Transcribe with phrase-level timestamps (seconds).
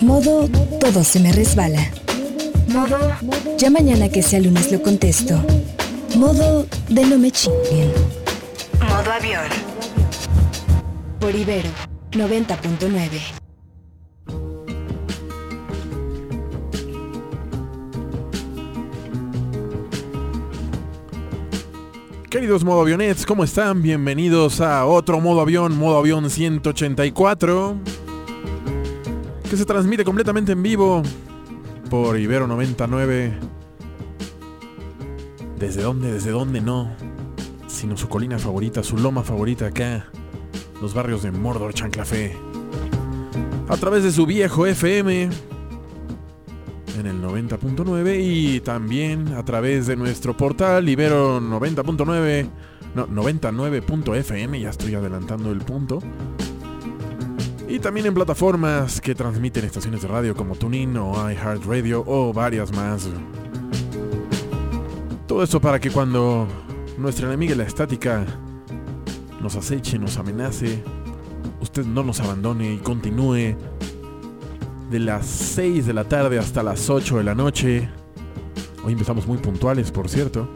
[0.00, 0.48] Modo
[0.80, 1.90] todo se me resbala.
[2.68, 2.98] Modo
[3.56, 5.40] ya mañana que sea lunes lo contesto.
[6.16, 7.92] Modo de no me chinguen.
[8.80, 9.46] Modo avión.
[11.20, 11.70] Por Ibero
[12.10, 13.42] 90.9.
[22.32, 23.82] Queridos modo avionets, ¿cómo están?
[23.82, 27.76] Bienvenidos a otro modo avión, modo avión 184,
[29.52, 31.02] que se transmite completamente en vivo
[31.90, 33.34] por Ibero 99.
[35.58, 36.10] ¿Desde dónde?
[36.10, 36.96] ¿Desde dónde no?
[37.66, 40.06] Sino su colina favorita, su loma favorita acá,
[40.80, 42.34] los barrios de Mordor, Chanclafé.
[43.68, 45.28] A través de su viejo FM,
[46.98, 52.48] en el 90.9 y también a través de nuestro portal Ibero 90.9,
[52.94, 55.98] no, 99.fm, ya estoy adelantando el punto.
[57.72, 62.70] Y también en plataformas que transmiten estaciones de radio como TuneIn o iHeartRadio o varias
[62.70, 63.08] más.
[65.26, 66.46] Todo esto para que cuando
[66.98, 68.26] nuestra enemiga la estática
[69.40, 70.84] nos aceche, nos amenace,
[71.62, 73.56] usted no nos abandone y continúe
[74.90, 77.88] de las 6 de la tarde hasta las 8 de la noche.
[78.84, 80.46] Hoy empezamos muy puntuales, por cierto.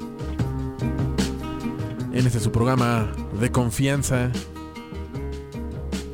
[2.13, 3.11] En este su programa
[3.41, 4.31] de confianza,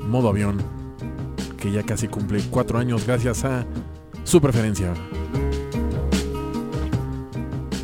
[0.09, 0.82] modo avión,
[1.63, 3.65] que ya casi cumple 4 años gracias a
[4.25, 4.93] su preferencia.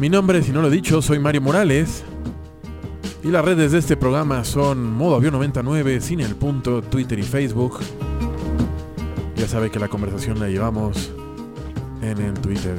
[0.00, 2.02] Mi nombre, si no lo he dicho, soy Mario Morales.
[3.22, 7.22] Y las redes de este programa son Modo Avión 99, Sin el Punto, Twitter y
[7.22, 7.78] Facebook.
[9.36, 11.12] Ya sabe que la conversación la llevamos
[12.02, 12.74] en el Twitter.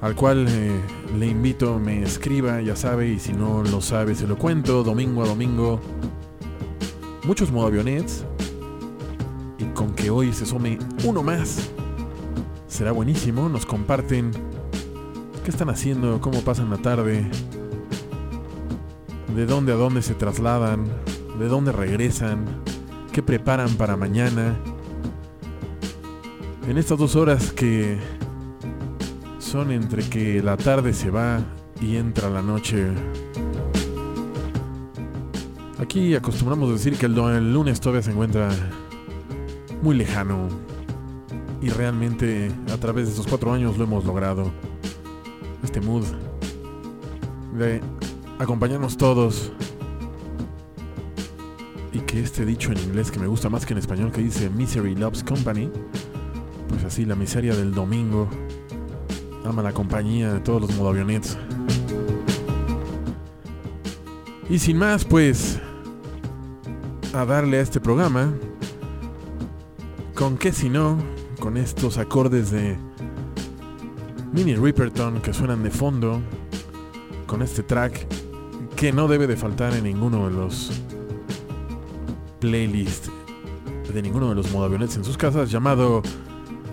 [0.00, 0.80] Al cual eh,
[1.18, 5.24] le invito, me escriba, ya sabe, y si no lo sabe, se lo cuento, domingo
[5.24, 5.80] a domingo.
[7.24, 8.24] Muchos avionets
[9.72, 11.70] Con que hoy se sume uno más.
[12.68, 14.32] Será buenísimo, nos comparten
[15.44, 17.24] qué están haciendo, cómo pasan la tarde,
[19.34, 20.86] de dónde a dónde se trasladan,
[21.38, 22.44] de dónde regresan
[23.14, 24.56] qué preparan para mañana.
[26.66, 27.96] En estas dos horas que
[29.38, 31.38] son entre que la tarde se va
[31.80, 32.88] y entra la noche.
[35.78, 38.48] Aquí acostumbramos decir que el, lunes todavía se encuentra
[39.84, 40.48] muy lejano.
[41.60, 44.50] Y realmente a través de estos cuatro años lo hemos logrado.
[45.62, 46.04] Este mood
[47.56, 47.80] de
[48.38, 49.52] acompañarnos todos
[51.92, 54.50] y que este dicho en inglés que me gusta más que en español que dice
[54.50, 55.70] Misery Loves Company,
[56.68, 58.28] pues así la miseria del domingo
[59.44, 61.36] ama la compañía de todos los modoavionets.
[64.48, 65.60] Y sin más, pues
[67.12, 68.34] a darle a este programa,
[70.24, 70.96] con qué si no,
[71.38, 72.78] con estos acordes de
[74.32, 76.18] Mini Ripperton que suenan de fondo,
[77.26, 78.06] con este track
[78.74, 80.80] que no debe de faltar en ninguno de los
[82.40, 83.08] playlist
[83.92, 86.00] de ninguno de los modavionets en sus casas llamado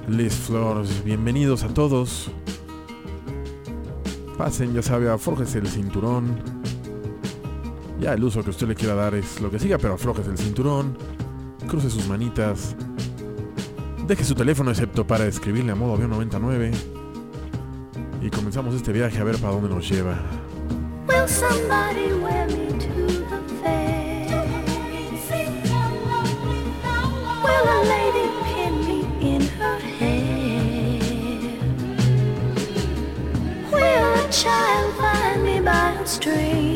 [0.07, 1.03] Les Flores.
[1.03, 2.31] Bienvenidos a todos.
[4.37, 6.37] Pasen, ya sabe, aflójese el cinturón.
[7.99, 10.37] Ya el uso que usted le quiera dar es lo que siga, pero aflójese el
[10.37, 10.97] cinturón.
[11.67, 12.77] Cruce sus manitas.
[14.11, 16.71] Deje su teléfono excepto para escribirle a modo avión 99.
[18.21, 20.19] Y comenzamos este viaje a ver para dónde nos lleva.
[27.41, 30.99] Will a lady pin me in her hair?
[33.71, 36.70] Will a child find me by a string?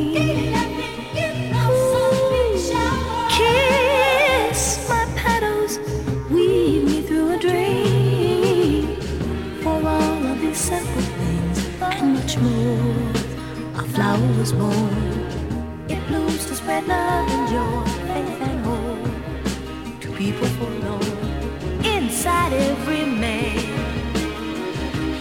[14.45, 15.89] Was born.
[15.89, 21.83] It blooms to spread love and joy, faith and hope to people forlorn.
[21.83, 23.57] Inside every man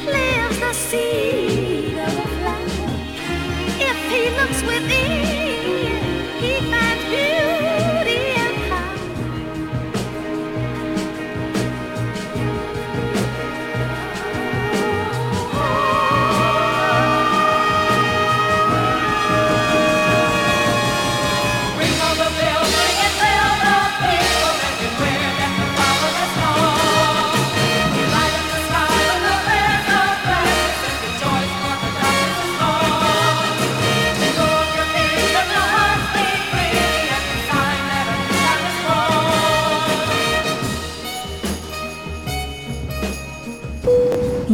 [0.04, 2.90] lives the seed of flower.
[3.90, 5.12] If he looks within,
[6.42, 7.53] he finds beauty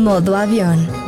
[0.00, 0.99] Modo avión.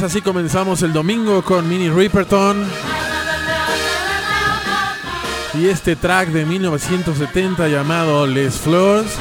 [0.00, 2.66] Es, así comenzamos el domingo con Mini Ripperton.
[5.54, 9.12] Y este track de 1970 llamado Les Flores.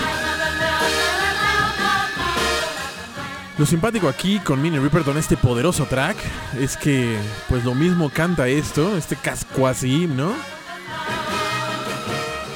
[3.58, 6.18] Lo simpático aquí con Mini Ripperton, este poderoso track,
[6.60, 7.18] es que
[7.50, 10.34] pues lo mismo canta esto, este cascuasí, ¿no?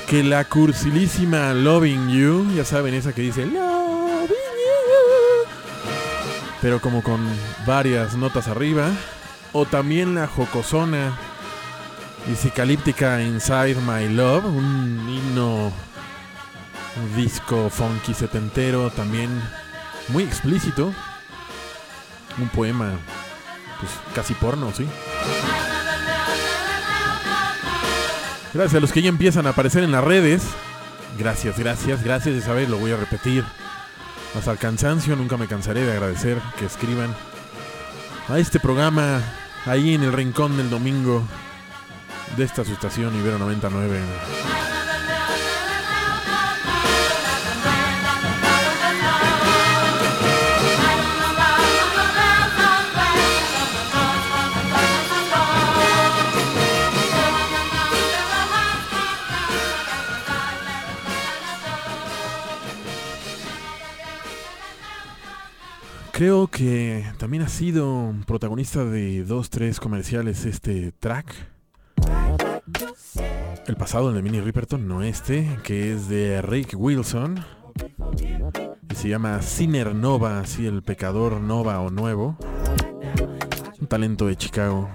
[0.08, 3.46] Que la cursilísima Loving You, ya saben esa que dice
[6.64, 7.20] pero como con
[7.68, 8.90] varias notas arriba.
[9.52, 11.16] O también la jocosona
[12.32, 15.74] y psicalíptica Inside My Love, un himno,
[17.18, 19.30] disco funky setentero, también
[20.08, 20.94] muy explícito.
[22.40, 22.92] Un poema,
[23.80, 24.88] pues casi porno, ¿sí?
[28.54, 30.44] Gracias a los que ya empiezan a aparecer en las redes.
[31.20, 32.36] Gracias, gracias, gracias.
[32.36, 33.44] Ya sabes, lo voy a repetir.
[34.36, 37.16] Hasta el cansancio, nunca me cansaré de agradecer que escriban
[38.28, 39.22] a este programa
[39.66, 41.24] ahí en el rincón del domingo
[42.36, 44.00] de esta su estación Ibero 99.
[66.24, 71.36] Creo que también ha sido protagonista de dos, tres comerciales este track.
[73.68, 77.44] El pasado, el de Mini Ripperton, no este, que es de Rick Wilson.
[78.90, 82.38] Y se llama Sinner Nova, así el pecador Nova o nuevo.
[83.82, 84.90] Un talento de Chicago.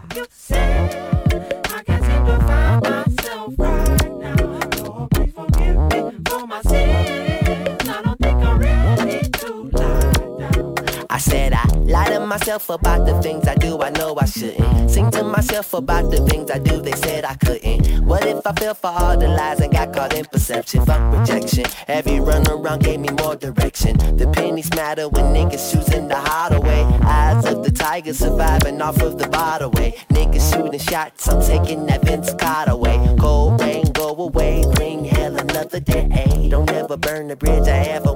[11.19, 14.89] I said I lie to myself about the things I do, I know I shouldn't.
[14.89, 18.07] Sing to myself about the things I do, they said I couldn't.
[18.07, 20.87] What if I fell for all the lies and got caught in perception?
[20.87, 21.65] Fuck rejection.
[21.89, 23.97] Every run around gave me more direction.
[24.17, 26.85] The pennies matter when niggas choosing the hideaway.
[27.03, 29.97] Eyes of the tiger surviving off of the bottle way.
[30.11, 32.97] Niggas shooting shots, I'm taking that Vince Carter way.
[33.19, 36.47] Cold rain, go away, bring hell another day.
[36.49, 38.08] Don't ever burn the bridge I ever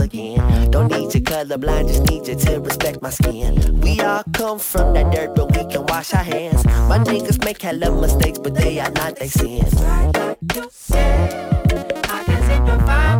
[0.00, 0.70] again.
[0.70, 3.80] Don't need your colorblind, just need you to respect my skin.
[3.80, 6.64] We all come from that dirt, but we can wash our hands.
[6.64, 9.74] My niggas make hella mistakes, but they are not they sins.
[9.74, 10.16] Like
[10.54, 12.64] you said, I seem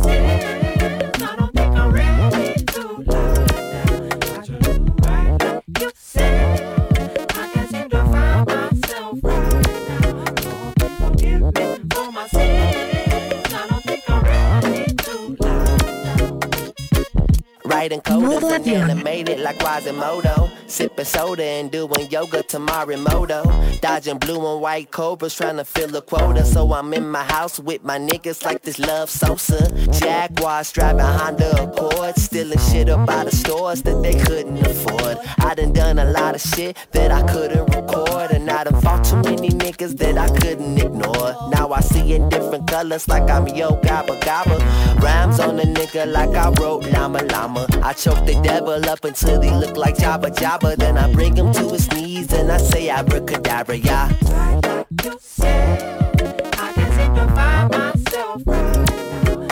[17.87, 20.51] Code Modo and animated like Quasimodo.
[20.67, 23.79] Sipping soda and doing yoga to Marimoto.
[23.79, 26.43] Dodging blue and white cobras trying to fill a quota.
[26.43, 29.71] So I'm in my house with my niggas like this love Sosa.
[29.91, 32.21] Jaguars driving Honda Accords.
[32.21, 35.17] Stealing shit up out of stores that they couldn't afford.
[35.37, 38.31] I done done a lot of shit that I couldn't record.
[38.31, 41.49] And I done fought too many niggas that I couldn't ignore.
[41.49, 45.01] Now I see in different colors like I'm yo gabba gabba.
[45.01, 47.68] Rhymes on a nigga like I wrote llama llama.
[47.83, 50.75] I choke the devil up until he look like Jabba Jabba.
[50.75, 54.11] Then I bring him to his knees and I say abracadabra, yeah.
[54.21, 56.21] Like you said,
[56.57, 59.47] I to find myself right now.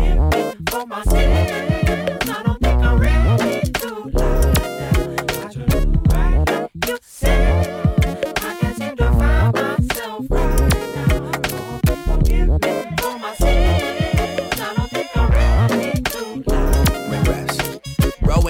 [0.00, 1.71] Me for my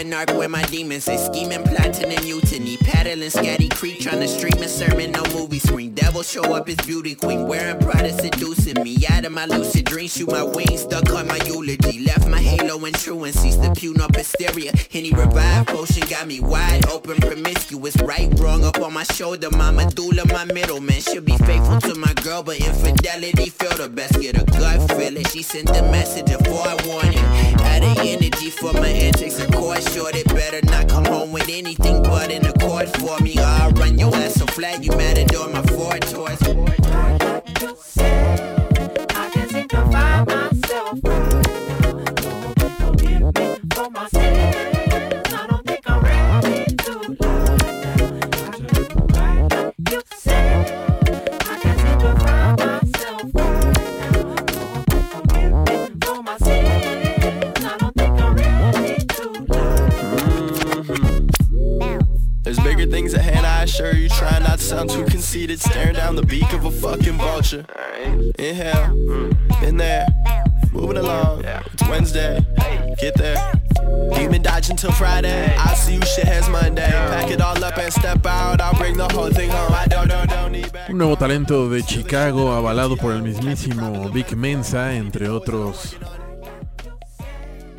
[0.02, 0.14] sins.
[0.14, 4.62] narc where my demons is scheming, plotting and mutiny, paddling scatty creek, trying to stream
[4.62, 5.94] a sermon, no movie screen.
[5.94, 8.96] Devil show up as beauty queen, wearing Prada, seducing me.
[9.10, 12.04] Out of my lucid dreams, shoot my wings, stuck on my eulogy.
[12.04, 14.72] Left my halo in truancy, the pune hysteria.
[14.90, 19.50] Henny revive potion got me wide open, promiscuous, right, wrong up on my shoulder.
[19.50, 21.00] My medulla, my middleman.
[21.00, 24.20] Should be faithful to my girl, but infidelity feel the best.
[24.20, 25.24] Get a gut feeling.
[25.24, 27.24] She sent the message of forewarning.
[27.66, 29.91] Had the energy for my antics, of course.
[29.92, 33.36] Short, they better not come home with anything but an accord for me.
[33.36, 36.38] Or I'll run your ass so flat, you mad adore my Ford toys.
[39.10, 40.98] I can't seem to find myself.
[42.78, 44.08] Forgive me for my
[65.52, 65.72] conceited.
[65.72, 67.64] Staring down the beak of a fucking vulture.
[68.38, 69.30] Inhale,
[69.62, 70.06] in there,
[70.72, 71.44] moving along.
[71.44, 72.44] It's Wednesday,
[73.00, 73.36] get there.
[74.14, 75.54] Demon dodge until Friday.
[75.58, 76.88] I'll see you shitheads Monday.
[76.88, 78.60] Pack it all up and step out.
[78.60, 79.72] I'll bring the whole thing home.
[79.72, 80.90] I don't, don't, don't need back.
[80.90, 85.96] Un nuevo talento de Chicago avalado por el mismísimo Vic Mensa, entre otros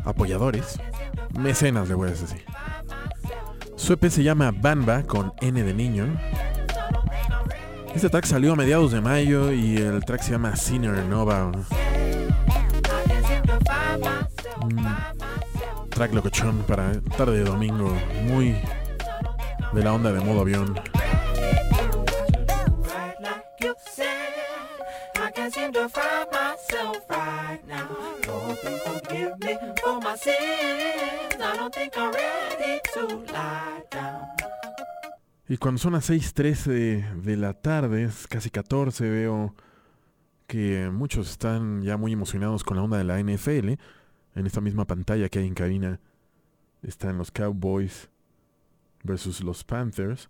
[0.05, 0.79] apoyadores.
[1.37, 2.45] Mecenas, a decir.
[3.75, 6.17] Su EP se llama Banba con N de niño.
[7.95, 11.51] Este track salió a mediados de mayo y el track se llama Sinner Nova.
[14.61, 18.55] Un track locochón para tarde de domingo, muy
[19.73, 20.75] de la onda de modo avión.
[35.53, 39.53] Y cuando son las 6.13 de la tarde, es casi 14, veo
[40.47, 43.73] que muchos están ya muy emocionados con la onda de la NFL.
[44.33, 45.99] En esta misma pantalla que hay en cabina
[46.81, 48.09] están los Cowboys
[49.03, 50.27] versus los Panthers.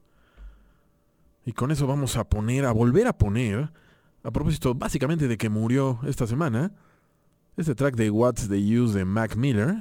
[1.46, 3.72] Y con eso vamos a poner, a volver a poner,
[4.24, 6.74] a propósito básicamente de que murió esta semana,
[7.56, 9.78] este track de What's the Use de Mac Miller.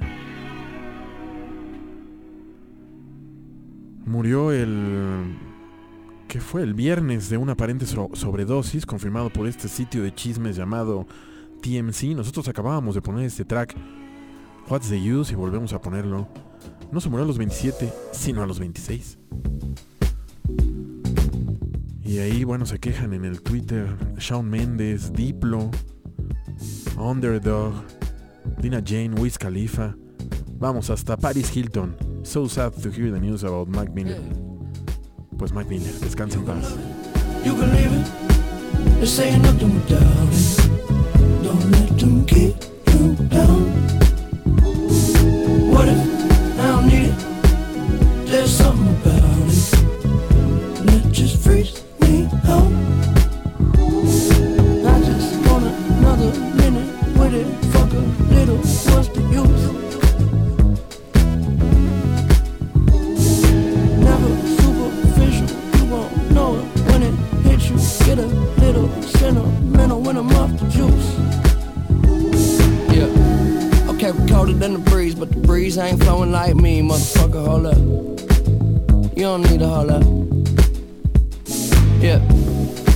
[4.05, 5.37] Murió el...
[6.27, 6.63] ¿Qué fue?
[6.63, 11.05] El viernes de una aparente so- sobredosis, confirmado por este sitio de chismes llamado
[11.61, 12.15] TMC.
[12.15, 13.75] Nosotros acabábamos de poner este track,
[14.69, 16.27] What's the Use, y volvemos a ponerlo.
[16.91, 19.19] No se murió a los 27, sino a los 26.
[22.03, 25.71] Y ahí, bueno, se quejan en el Twitter Shawn Mendes, Diplo,
[26.97, 27.73] Underdog,
[28.59, 29.95] Dina Jane, Wiz Khalifa.
[30.63, 31.93] Vamos hasta Paris Hilton.
[32.23, 34.21] So sad to hear the news about Mac Miller.
[35.37, 36.77] Pues Mac Miller, descansa en paz.
[37.43, 38.99] You can leave it.
[39.01, 39.99] They say nothing without
[40.31, 41.43] it.
[41.43, 42.55] Don't let them keep
[42.93, 43.71] you down.
[45.69, 45.99] What if
[46.57, 48.31] I don't need it?
[48.31, 52.82] There's something about it that just frees me out.
[74.53, 77.45] Colder than the breeze, but the breeze ain't flowing like me, motherfucker.
[77.45, 77.77] Hold up.
[79.15, 80.03] You don't need to hold up.
[82.01, 82.19] Yeah.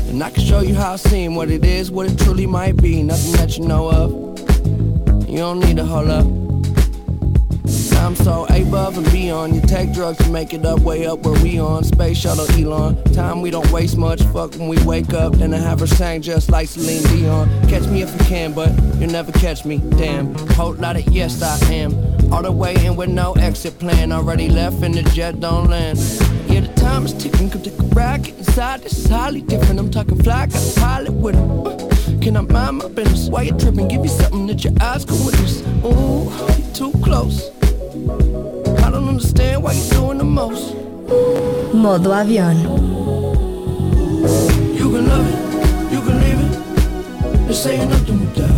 [0.09, 2.77] And I can show you how I seem, what it is, what it truly might
[2.77, 3.03] be.
[3.03, 4.11] Nothing that you know of.
[5.29, 6.46] You don't need to hold up.
[8.07, 9.53] I'm so above and beyond.
[9.53, 11.83] You take drugs to make it up, way up where we on.
[11.83, 13.03] Space shuttle Elon.
[13.11, 14.21] Time we don't waste much.
[14.31, 15.33] Fuck when we wake up.
[15.33, 17.49] Then I have her sang just like Celine Dion.
[17.67, 19.79] Catch me if you can, but you'll never catch me.
[19.97, 20.33] Damn.
[20.55, 21.91] Whole lot of yes, I am.
[22.31, 24.13] All the way in with no exit plan.
[24.13, 25.99] Already left and the jet don't land.
[26.47, 27.49] Yeah, the time is ticking.
[27.49, 28.25] Come take a ride.
[28.25, 28.83] Inside.
[28.83, 29.81] This is highly different.
[29.81, 30.45] I'm talking fly.
[30.45, 31.67] Got a pilot with him.
[31.67, 33.27] Uh, can I mind my business?
[33.27, 33.89] Why you tripping?
[33.89, 35.61] Give you something that your eyes can witness.
[35.83, 36.31] Ooh,
[36.73, 37.56] too close.
[39.17, 40.75] Understand why you're doing the most.
[41.73, 42.61] Modo avión.
[44.77, 47.89] You can love it, you can leave it.
[47.89, 48.56] Nothing without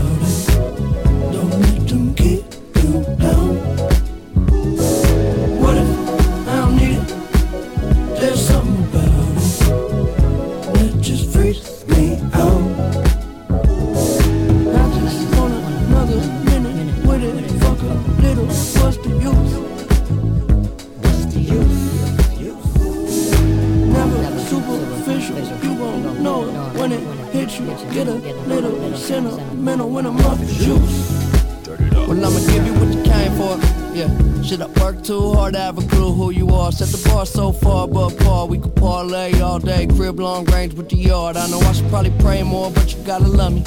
[36.81, 36.85] are?
[36.85, 38.47] Set the bar so far above par.
[38.47, 41.37] We could parlay all day, crib long range with the yard.
[41.37, 43.63] I know I should probably pray more, but you gotta love me.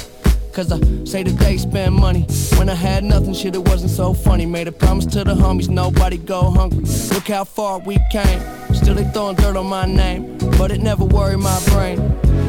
[0.51, 2.27] Cause I say today spend money.
[2.57, 4.45] When I had nothing, shit, it wasn't so funny.
[4.45, 6.85] Made a promise to the homies, nobody go hungry.
[7.09, 8.39] Look how far we came.
[8.73, 11.97] Still they throwing dirt on my name, but it never worried my brain.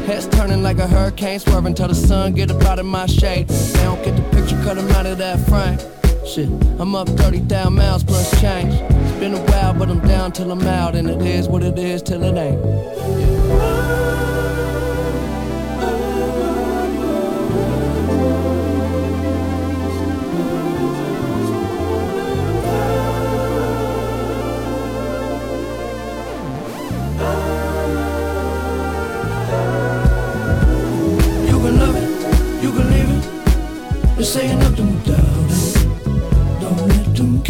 [0.06, 3.48] Heads turning like a hurricane, swerving till the sun get up out of my shade.
[3.48, 5.78] They don't get the picture, cut 'em out of that frame.
[6.26, 6.48] Shit,
[6.80, 8.74] I'm up 30,000 miles plus change.
[8.74, 11.78] It's been a while, but I'm down till I'm out, and it is what it
[11.78, 12.58] is till it ain't.
[31.46, 32.94] You can love it, you can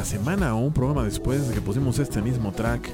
[0.00, 2.88] la semana o un programa después de que pusimos este mismo track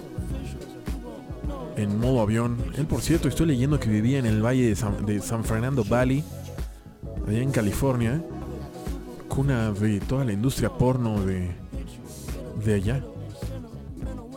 [1.77, 2.57] en modo avión.
[2.77, 5.85] Él, por cierto, estoy leyendo que vivía en el valle de San, de San Fernando
[5.85, 6.25] Valley,
[7.29, 8.21] allá en California,
[9.29, 11.53] cuna de toda la industria porno de,
[12.65, 13.01] de allá.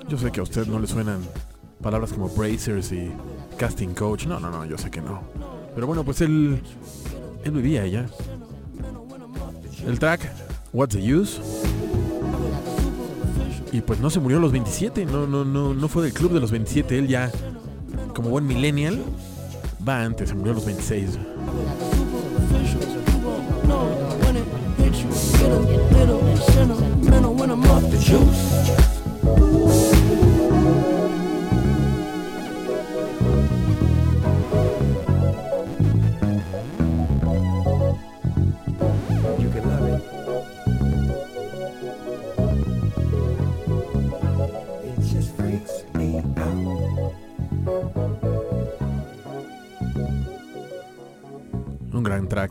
[0.08, 1.22] Yo sé que a usted no le suenan
[1.82, 3.12] palabras como bracers y
[3.58, 4.28] casting coach.
[4.28, 5.24] No, no, no, yo sé que no.
[5.74, 6.62] Pero bueno, pues él,
[7.44, 8.06] él vivía allá.
[9.88, 10.22] El track,
[10.72, 11.42] What's the Use?
[13.72, 16.34] Y pues no se murió a los 27, no, no, no, no fue del club
[16.34, 17.32] de los 27, él ya,
[18.16, 19.04] como buen millennial,
[19.88, 21.20] va antes, se murió a los 26.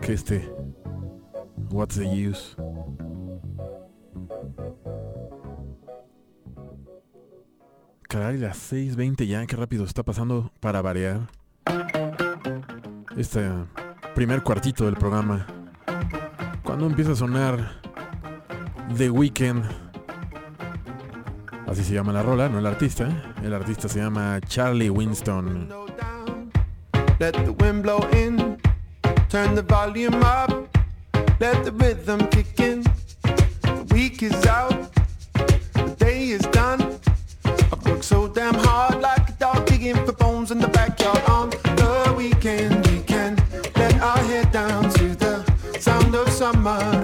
[0.09, 0.51] Este.
[1.71, 2.57] What's the Use?
[8.09, 11.29] Caray, las 6.20 ya, qué rápido está pasando para variar.
[13.17, 13.51] Este
[14.15, 15.47] primer cuartito del programa.
[16.63, 17.81] Cuando empieza a sonar
[18.97, 19.65] The Weeknd.
[21.67, 23.35] Así se llama la rola, no el artista.
[23.43, 25.69] El artista se llama Charlie Winston.
[27.19, 28.58] Let the wind blow in.
[29.29, 30.51] Turn the volume up.
[31.39, 32.83] Let the rhythm kick in.
[33.23, 34.91] The week is out.
[35.75, 36.99] The day is done.
[37.45, 41.23] I've worked so damn hard like a dog digging for bones in the backyard.
[41.29, 43.37] On the weekend, we can
[43.77, 45.45] let our head down to the
[45.79, 46.98] sound of summer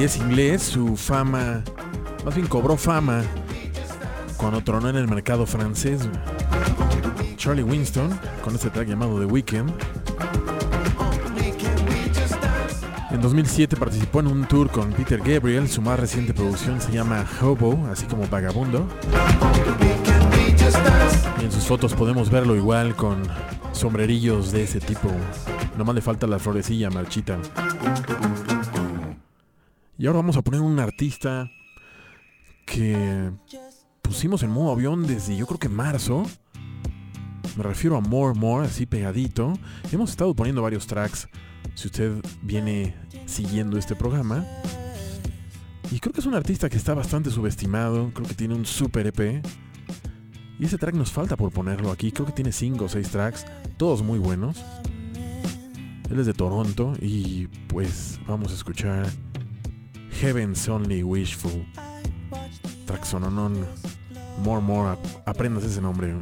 [0.00, 1.62] Es inglés, su fama,
[2.24, 3.22] más bien cobró fama
[4.38, 6.08] cuando tronó en el mercado francés.
[7.36, 8.08] Charlie Winston,
[8.42, 9.70] con este track llamado The Weeknd.
[13.10, 17.26] En 2007 participó en un tour con Peter Gabriel, su más reciente producción se llama
[17.42, 18.88] Hobo, así como Vagabundo.
[21.40, 23.22] Y en sus fotos podemos verlo igual con
[23.72, 25.10] sombrerillos de ese tipo.
[25.76, 27.36] Nomás le falta la florecilla marchita.
[30.00, 31.50] Y ahora vamos a poner un artista
[32.64, 33.30] que
[34.00, 36.24] pusimos en modo avión desde yo creo que marzo.
[37.54, 39.52] Me refiero a More More, así pegadito.
[39.92, 41.28] Hemos estado poniendo varios tracks.
[41.74, 44.46] Si usted viene siguiendo este programa.
[45.90, 48.10] Y creo que es un artista que está bastante subestimado.
[48.14, 49.44] Creo que tiene un super EP.
[50.58, 52.10] Y ese track nos falta por ponerlo aquí.
[52.10, 53.44] Creo que tiene 5 o 6 tracks.
[53.76, 54.64] Todos muy buenos.
[56.08, 56.94] Él es de Toronto.
[57.02, 59.06] Y pues vamos a escuchar
[60.18, 61.64] Heaven's Only Wishful.
[62.86, 63.66] Track sononon.
[64.42, 64.92] More More.
[64.92, 66.20] ap- Aprendas ese nombre.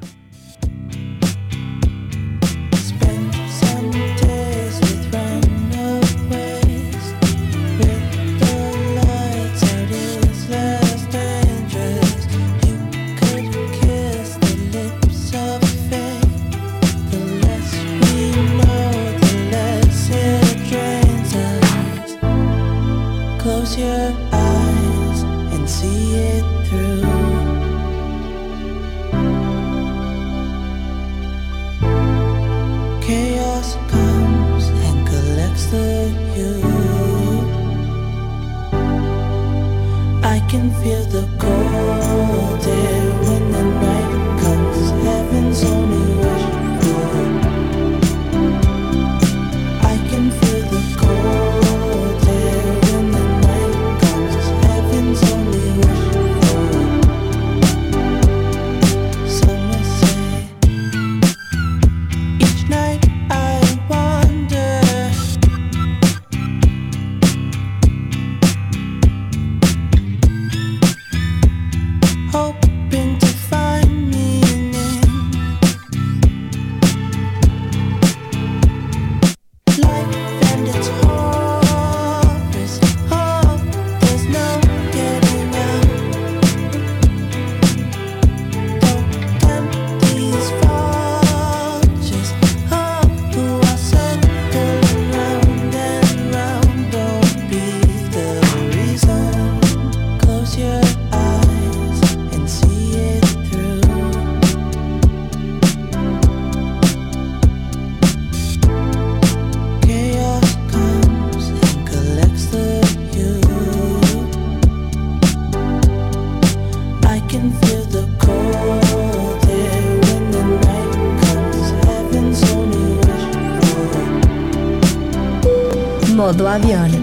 [126.49, 126.98] Wish Modo avión.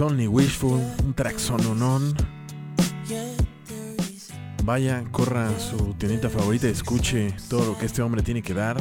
[0.00, 0.80] Only Wishful.
[1.04, 2.14] Un reason.
[4.64, 8.54] Vaya, corra a su tiendita favorita y escuche todo lo que este hombre tiene que
[8.54, 8.80] dar.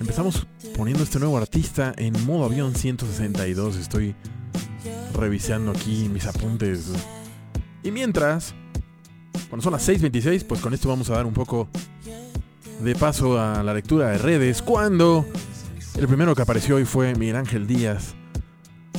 [0.00, 3.76] Empezamos poniendo este nuevo artista en modo avión 162.
[3.76, 4.16] Estoy
[5.14, 6.90] revisando aquí mis apuntes.
[7.82, 8.54] Y mientras,
[9.50, 11.68] cuando son las 6.26, pues con esto vamos a dar un poco
[12.80, 14.62] de paso a la lectura de redes.
[14.62, 15.26] Cuando
[15.96, 18.16] el primero que apareció hoy fue Miguel Ángel Díaz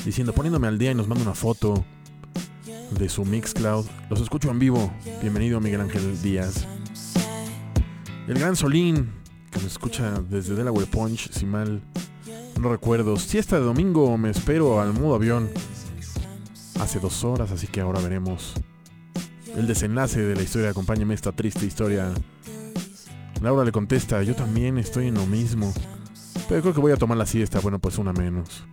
[0.05, 1.85] diciendo, poniéndome al día y nos manda una foto
[2.91, 3.85] de su Mixcloud.
[4.09, 4.91] Los escucho en vivo.
[5.21, 6.67] Bienvenido Miguel Ángel Díaz.
[8.27, 9.11] El gran Solín,
[9.51, 11.81] que me escucha desde Delaware Punch, si mal
[12.59, 13.17] no recuerdo.
[13.17, 15.49] Siesta de domingo, me espero al modo avión.
[16.79, 18.53] Hace dos horas, así que ahora veremos
[19.55, 20.69] el desenlace de la historia.
[20.69, 22.11] Acompáñame esta triste historia.
[23.41, 25.73] Laura le contesta, yo también estoy en lo mismo.
[26.47, 27.59] Pero creo que voy a tomar la siesta.
[27.59, 28.65] Bueno, pues una menos.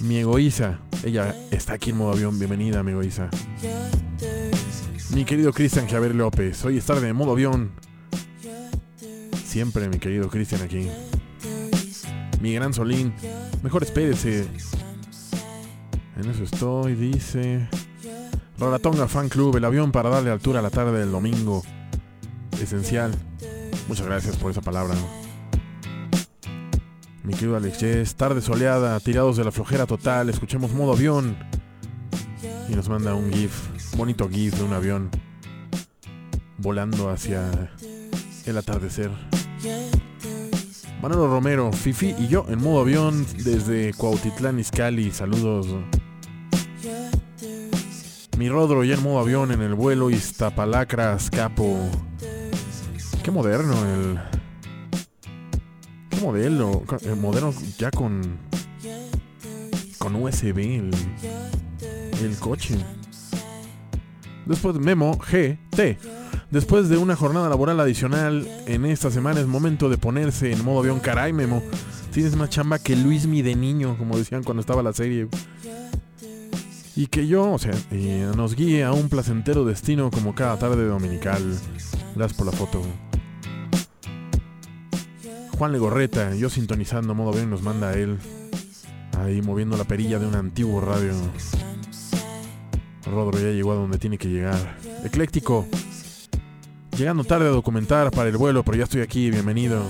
[0.00, 0.78] Mi egoísa.
[1.04, 2.38] Ella está aquí en modo avión.
[2.38, 3.28] Bienvenida, mi egoísa.
[5.10, 6.64] Mi querido Cristian Javier López.
[6.64, 7.72] Hoy es tarde en modo avión.
[9.44, 10.88] Siempre, mi querido Cristian aquí.
[12.40, 13.12] Mi gran Solín.
[13.62, 14.46] Mejor espérese.
[16.16, 17.68] En eso estoy, dice.
[18.58, 21.62] Rolatonga Fan Club, el avión para darle altura a la tarde del domingo.
[22.60, 23.14] Esencial.
[23.88, 24.94] Muchas gracias por esa palabra.
[27.28, 31.36] Mi querido Alex Yes, tarde soleada, tirados de la flojera total, escuchemos modo avión.
[32.70, 33.52] Y nos manda un GIF,
[33.98, 35.10] bonito GIF de un avión
[36.56, 37.70] volando hacia
[38.46, 39.10] el atardecer.
[41.02, 45.10] Manolo Romero, Fifi y yo en modo avión desde Cuautitlán Izcalli.
[45.10, 45.66] Saludos.
[48.38, 51.78] Mi Rodro ya en modo avión en el vuelo Iztapalacras Capo.
[53.22, 54.37] Qué moderno el.
[56.18, 56.82] Qué modelo.
[57.02, 58.38] El moderno ya con.
[59.98, 60.90] Con USB el.
[62.20, 62.76] El coche.
[64.46, 65.98] Después Memo GT.
[66.50, 70.80] Después de una jornada laboral adicional en esta semana es momento de ponerse en modo
[70.80, 70.98] avión.
[70.98, 71.62] Caray, Memo.
[72.12, 75.28] Tienes más chamba que Luismi de niño, como decían cuando estaba la serie.
[76.96, 80.84] Y que yo, o sea, eh, nos guíe a un placentero destino como cada tarde
[80.84, 81.42] dominical.
[82.16, 82.82] Gracias por la foto.
[85.58, 88.16] Juan Legorreta, yo sintonizando modo avión, nos manda a él.
[89.18, 91.12] Ahí moviendo la perilla de un antiguo radio.
[93.04, 94.78] Rodro ya llegó a donde tiene que llegar.
[95.02, 95.66] Ecléctico.
[96.96, 99.82] Llegando tarde a documentar para el vuelo, pero ya estoy aquí, bienvenido.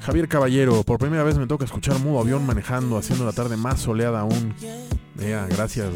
[0.00, 3.80] Javier Caballero, por primera vez me toca escuchar modo avión manejando, haciendo la tarde más
[3.80, 4.54] soleada aún.
[5.14, 5.90] Vea, gracias.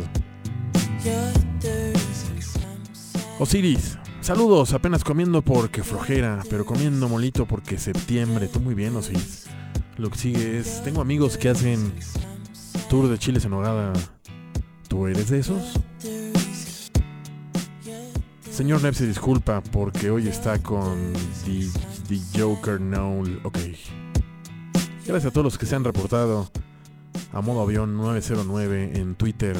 [3.38, 8.48] Osiris, saludos, apenas comiendo porque flojera, pero comiendo molito porque septiembre.
[8.48, 9.46] Tú muy bien, Osiris.
[9.96, 11.92] Lo que sigue es, tengo amigos que hacen
[12.88, 13.92] tour de chiles en hogada.
[14.88, 15.74] ¿Tú eres de esos?
[18.50, 21.12] Señor Nep se disculpa porque hoy está con
[21.44, 21.68] The,
[22.08, 23.22] the Joker No.
[23.44, 23.58] Ok.
[25.06, 26.50] Gracias a todos los que se han reportado
[27.32, 29.56] a modo avión 909 en Twitter.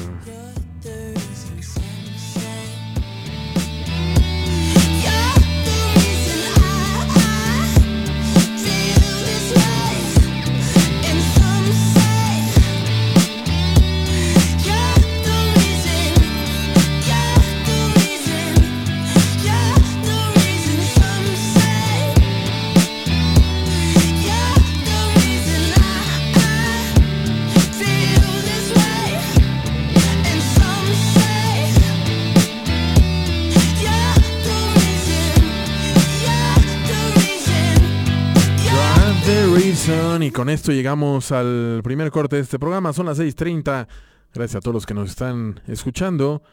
[40.23, 42.93] Y con esto llegamos al primer corte de este programa.
[42.93, 43.87] Son las 6:30.
[44.33, 46.43] Gracias a todos los que nos están escuchando.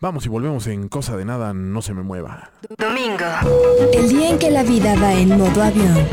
[0.00, 2.50] Vamos y volvemos en Cosa de Nada, no se me mueva.
[2.78, 3.26] Domingo.
[3.92, 6.06] El día en que la vida va en modo avión.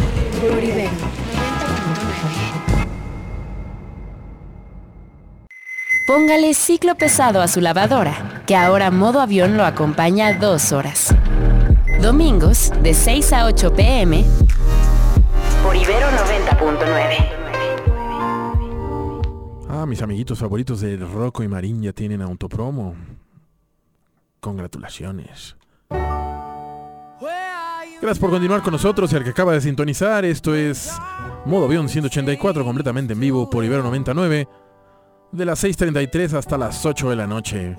[6.07, 11.15] Póngale ciclo pesado a su lavadora, que ahora modo avión lo acompaña dos horas.
[12.01, 14.25] Domingos, de 6 a 8 pm,
[15.81, 17.37] Ibero 90.9.
[19.69, 22.95] Ah, mis amiguitos favoritos de Rocco y Marín ya tienen autopromo.
[24.39, 25.55] Congratulaciones.
[27.99, 30.23] Gracias por continuar con nosotros y al que acaba de sintonizar.
[30.23, 30.91] Esto es
[31.45, 34.47] Modo Avión 184 completamente en vivo por Ibero 99
[35.31, 37.75] de las 6.33 hasta las 8 de la noche.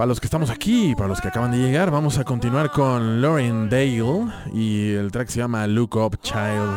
[0.00, 3.20] Para los que estamos aquí, para los que acaban de llegar, vamos a continuar con
[3.20, 6.70] Lauren Dale y el track se llama Look Up Child.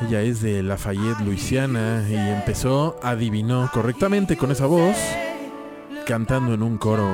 [0.00, 4.96] Ella es de Lafayette, Luisiana y empezó, adivinó correctamente con esa voz,
[6.06, 7.10] cantando en un coro.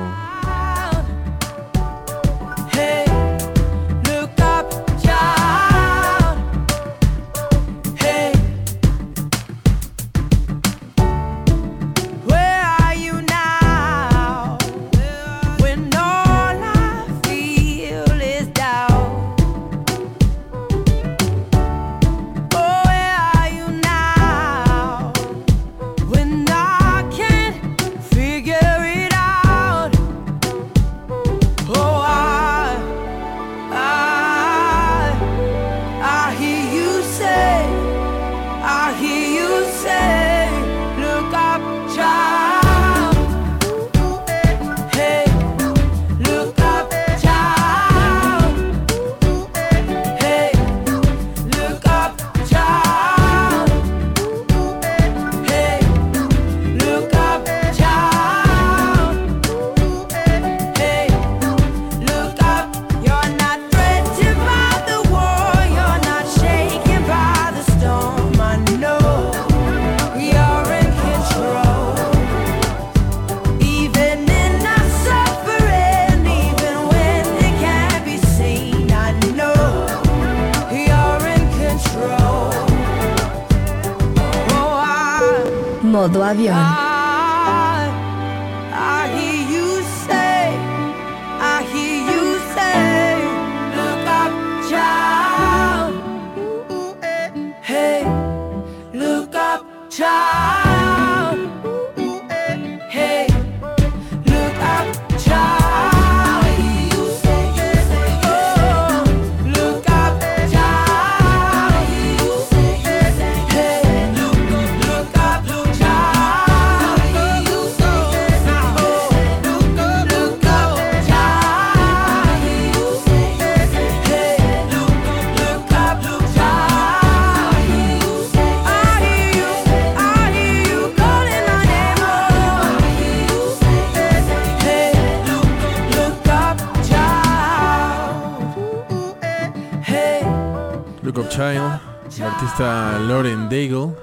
[141.15, 141.81] Look Up Child,
[142.17, 143.95] el artista Lauren Daigle.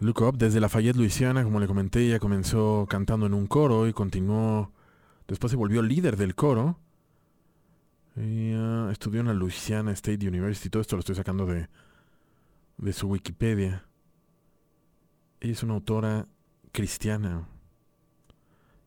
[0.00, 0.36] Look up.
[0.36, 4.70] Desde Lafayette, Luisiana, como le comenté, ella comenzó cantando en un coro y continuó,
[5.26, 6.78] después se volvió líder del coro.
[8.16, 13.86] Estudió en la Louisiana State University, todo esto lo estoy sacando de, su Wikipedia.
[15.40, 16.26] Ella es una autora
[16.70, 17.48] cristiana.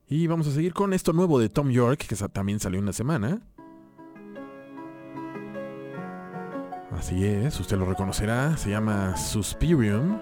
[0.08, 2.94] Y vamos a seguir con esto nuevo de Tom York, que también salió en la
[2.94, 3.42] semana.
[6.98, 10.18] Así es, usted lo reconocerá, se llama Suspirium.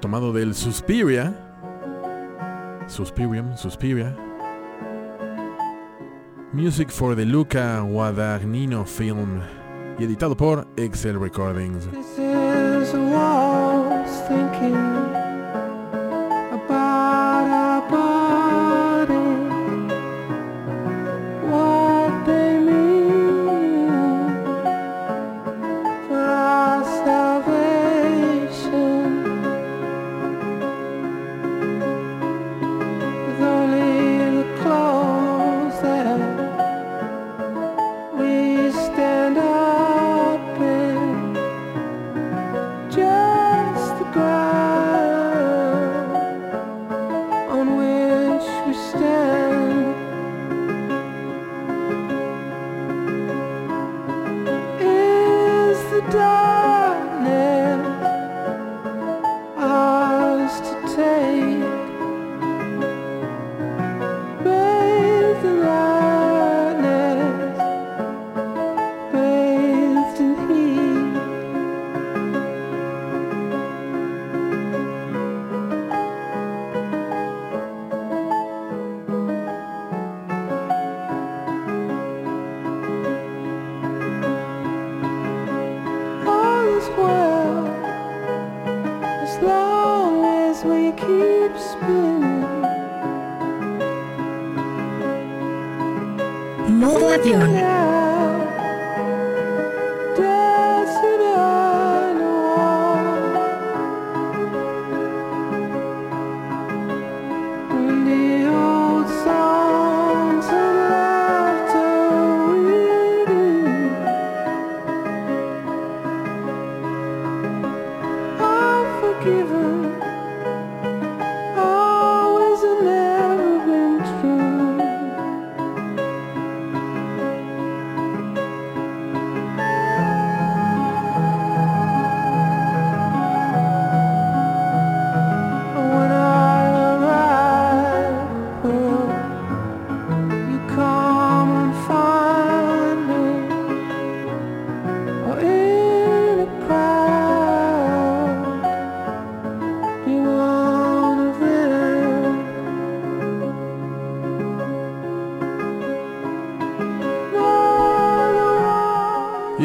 [0.00, 1.34] Tomado del Suspiria.
[2.86, 4.16] Suspirium, Suspiria.
[6.52, 9.40] Music for the Luca Guadagnino Film.
[9.98, 11.88] Y editado por Excel Recordings.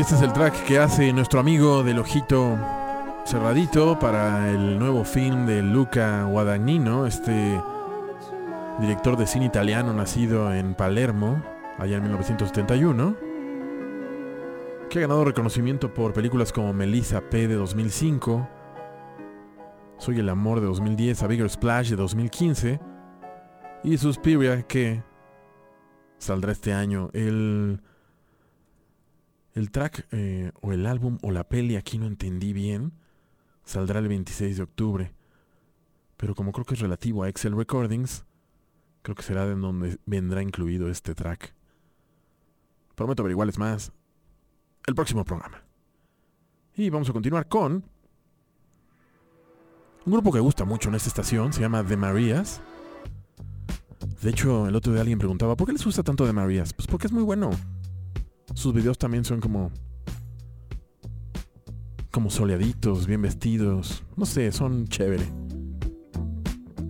[0.06, 2.60] Este es el track que hace nuestro amigo del ojito
[3.26, 7.60] cerradito para el nuevo film de Luca Guadagnino, este
[8.80, 11.41] director de cine italiano nacido en Palermo,
[11.80, 13.16] allá en 1971,
[14.91, 17.47] que ha ganado reconocimiento por películas como Melissa P.
[17.47, 18.47] de 2005,
[19.97, 22.80] Soy el amor de 2010, A Bigger Splash de 2015
[23.84, 25.01] y Suspiria que
[26.20, 27.10] saldrá este año.
[27.14, 27.82] El,
[29.56, 32.91] el track eh, o el álbum o la peli, aquí no entendí bien,
[33.64, 35.14] saldrá el 26 de octubre.
[36.18, 38.26] Pero como creo que es relativo a Excel Recordings,
[39.01, 41.56] creo que será de donde vendrá incluido este track.
[42.95, 43.91] Prometo averiguarles más
[44.86, 45.64] el próximo programa.
[46.76, 47.86] Y vamos a continuar con
[50.06, 52.62] un grupo que gusta mucho en esta estación, se llama The Marías.
[54.22, 56.74] De hecho, el otro día alguien preguntaba, ¿por qué les gusta tanto The Marías?
[56.74, 57.51] Pues porque es muy bueno.
[58.54, 59.72] Sus videos también son como.
[62.12, 64.04] como soleaditos, bien vestidos.
[64.16, 65.28] No sé, son chévere.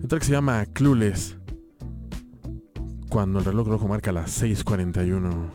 [0.00, 1.36] El track se llama Clueless.
[3.08, 5.50] Cuando el reloj rojo marca las 6:41.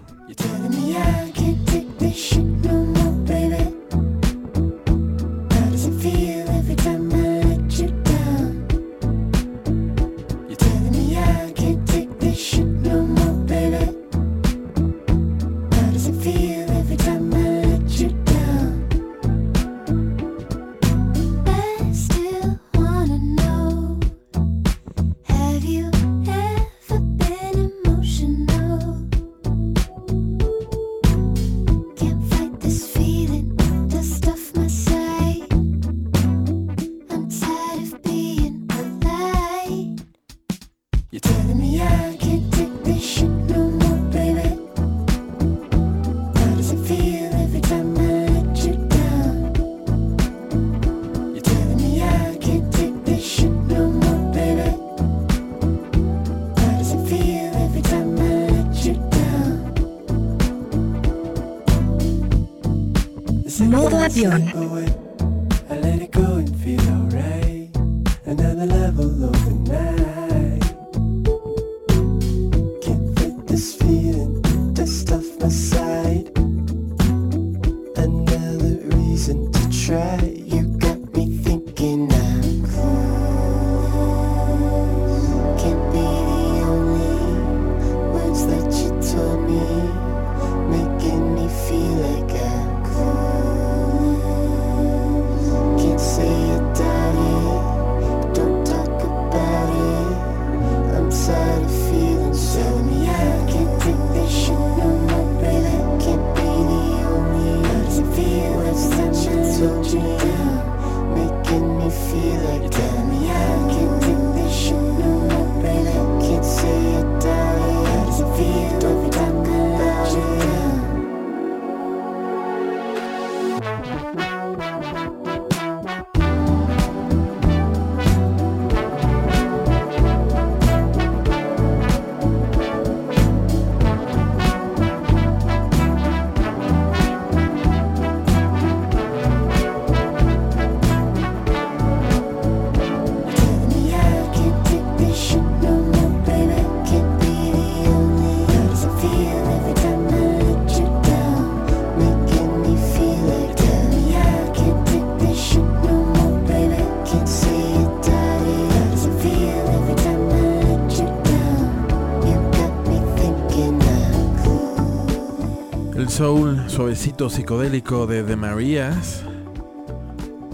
[166.21, 169.23] soul suavecito psicodélico de The Marías,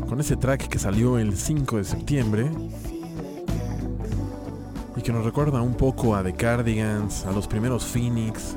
[0.07, 2.49] con ese track que salió el 5 de septiembre
[4.95, 8.55] y que nos recuerda un poco a The Cardigans, a los primeros Phoenix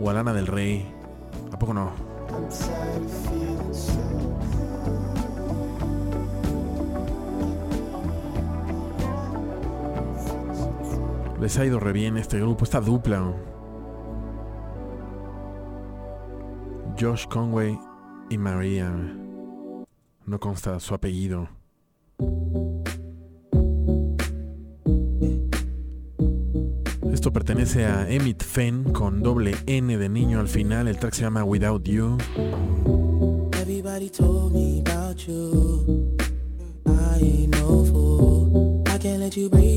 [0.00, 0.92] o a Lana del Rey.
[1.52, 1.92] ¿A poco no?
[11.40, 13.22] Les ha ido re bien este grupo, esta dupla.
[16.98, 17.78] Josh Conway
[18.30, 18.90] y María.
[20.24, 21.48] No consta su apellido.
[27.12, 30.88] Esto pertenece a Emmett Fenn con doble N de niño al final.
[30.88, 32.16] El track se llama Without You.
[33.60, 36.16] Everybody told me about you.
[36.86, 38.82] I ain't no fool.
[38.86, 39.75] I can't let you breathe.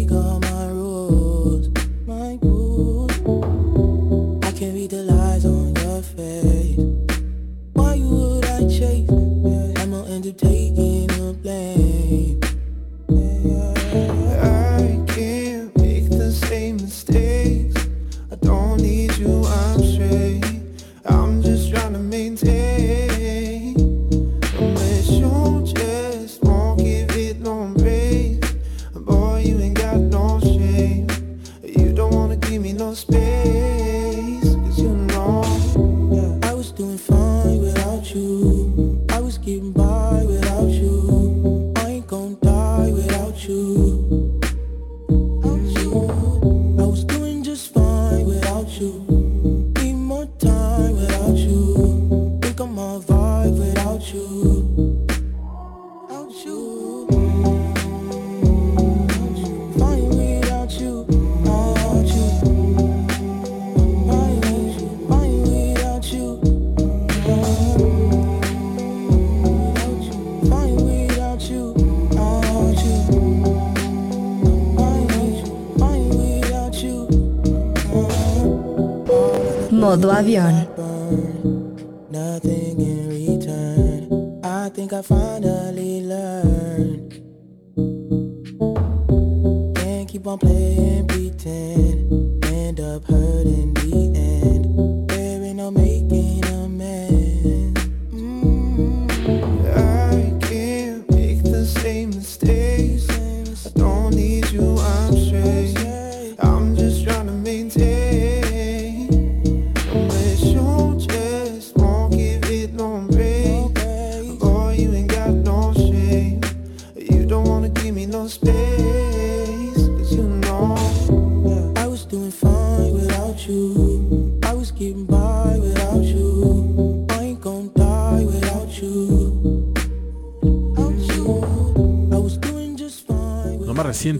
[79.89, 80.53] modo avião.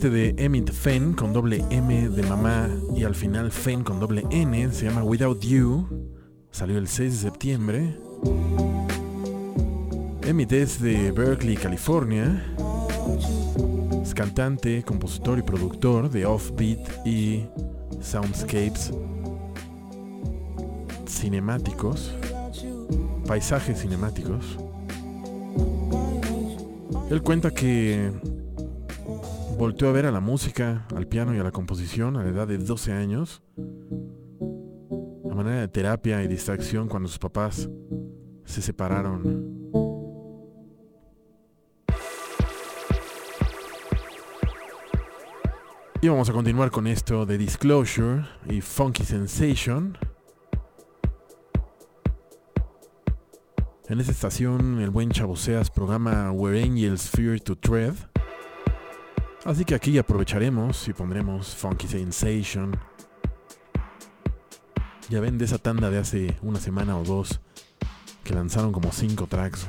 [0.08, 4.72] de Emmett Fenn con doble M de mamá y al final Fenn con doble N,
[4.72, 5.90] se llama Without You,
[6.52, 7.96] salió el 6 de septiembre.
[10.24, 12.46] Emmett es de Berkeley, California.
[14.02, 17.44] Es cantante, compositor y productor de offbeat y
[18.00, 18.94] soundscapes
[21.08, 22.16] cinemáticos,
[23.28, 24.58] paisajes cinemáticos.
[27.10, 28.39] Él cuenta que
[29.60, 32.48] volteó a ver a la música, al piano y a la composición a la edad
[32.48, 33.44] de 12 años,
[35.30, 37.70] a manera de terapia y distracción cuando sus papás
[38.46, 39.60] se separaron.
[46.02, 49.98] Y vamos a continuar con esto de Disclosure y Funky Sensation.
[53.90, 58.09] En esta estación, el buen Chaboseas programa Where Angels Fear to Tread.
[59.46, 62.78] Así que aquí aprovecharemos y pondremos Funky Sensation.
[65.10, 67.40] Ya ven de esa tanda de hace una semana o dos
[68.24, 69.68] que lanzaron como cinco tracks.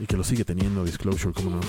[0.00, 1.60] Y que lo sigue teniendo Disclosure, como no.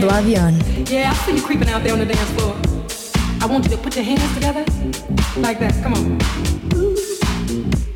[0.00, 0.54] avión.
[0.90, 2.56] Yeah, I see you creeping out there on the dance floor.
[3.40, 4.64] I want you to put your hands together
[5.36, 5.74] like that.
[5.82, 6.18] Come on.
[6.74, 6.96] Ooh.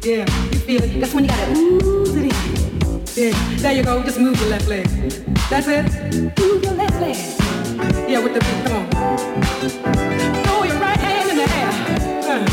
[0.03, 1.01] Yeah, you feel it.
[1.01, 2.31] That's when you gotta ooze it in.
[3.17, 4.03] Yeah, there you go.
[4.03, 4.87] Just move your left leg.
[5.49, 5.85] That's it.
[6.39, 7.17] Move your left leg.
[8.09, 8.65] Yeah, with the beat.
[8.65, 8.91] Come on.
[10.45, 11.71] Throw your right hand in the air.
[12.25, 12.47] Uh.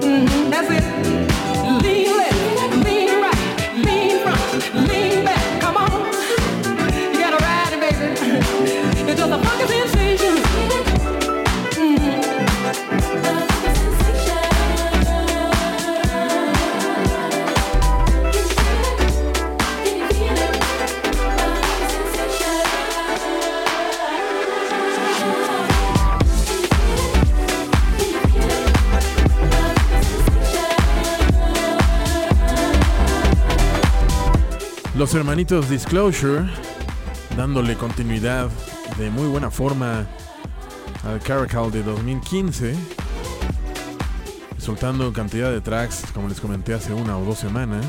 [0.00, 0.50] Mm-hmm.
[0.50, 0.93] That's it.
[35.14, 36.44] Hermanitos Disclosure
[37.36, 38.50] dándole continuidad
[38.98, 40.06] de muy buena forma
[41.04, 42.74] al Caracal de 2015,
[44.58, 47.84] soltando cantidad de tracks, como les comenté hace una o dos semanas.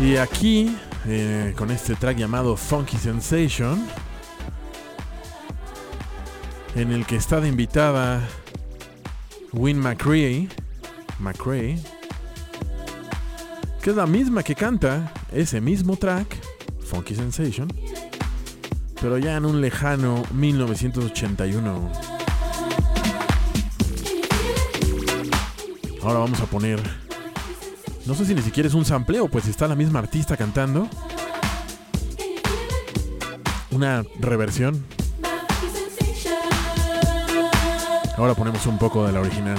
[0.00, 0.76] Y aquí,
[1.06, 3.86] eh, con este track llamado Funky Sensation,
[6.74, 8.26] en el que está de invitada
[9.52, 10.48] Win McCrae,
[11.18, 11.78] McCrae,
[13.82, 16.36] que es la misma que canta ese mismo track,
[16.86, 17.66] Funky Sensation,
[19.00, 21.92] pero ya en un lejano 1981.
[26.00, 26.80] Ahora vamos a poner,
[28.06, 30.88] no sé si ni siquiera es un sampleo, pues está la misma artista cantando.
[33.72, 34.84] Una reversión.
[38.16, 39.58] Ahora ponemos un poco de la original.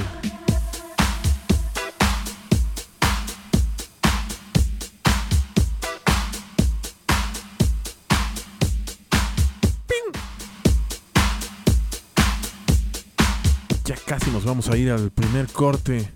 [14.45, 16.09] Vamos a ir al primer corte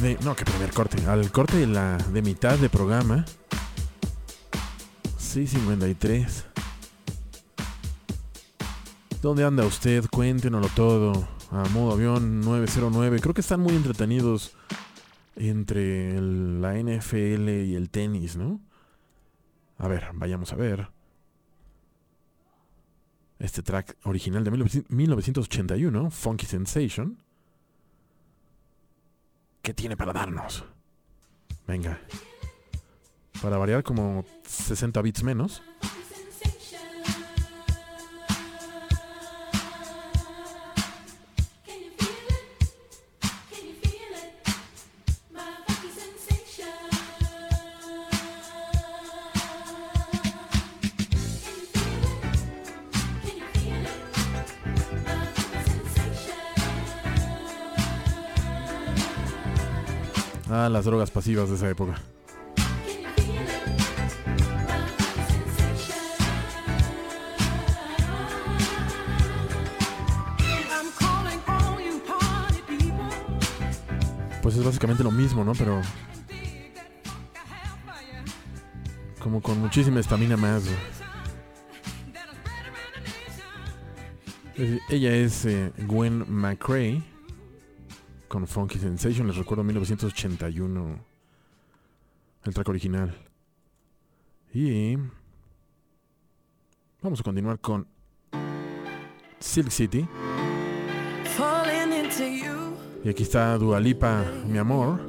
[0.00, 0.18] de.
[0.22, 1.04] No, que primer corte.
[1.06, 3.24] Al corte de la de mitad de programa.
[5.18, 6.44] 653.
[9.20, 10.04] ¿Dónde anda usted?
[10.10, 11.28] Cuéntenoslo todo.
[11.50, 13.20] A modo avión 909.
[13.20, 14.54] Creo que están muy entretenidos
[15.36, 18.60] entre la NFL y el tenis, ¿no?
[19.78, 20.88] A ver, vayamos a ver.
[23.42, 27.18] Este track original de 19- 1981, Funky Sensation.
[29.62, 30.64] ¿Qué tiene para darnos?
[31.66, 32.00] Venga.
[33.42, 35.60] Para variar como 60 bits menos.
[60.68, 61.94] Las drogas pasivas de esa época.
[74.42, 75.52] Pues es básicamente lo mismo, ¿no?
[75.52, 75.80] Pero.
[79.20, 80.64] Como con muchísima estamina más.
[84.88, 87.11] Ella es eh, Gwen McCrae
[88.32, 89.26] con Funky Sensation.
[89.26, 91.04] Les recuerdo 1981.
[92.44, 93.14] El track original.
[94.54, 94.96] Y.
[97.02, 97.86] Vamos a continuar con
[99.38, 100.08] Silk City.
[103.04, 105.06] Y aquí está Dualipa, mi amor.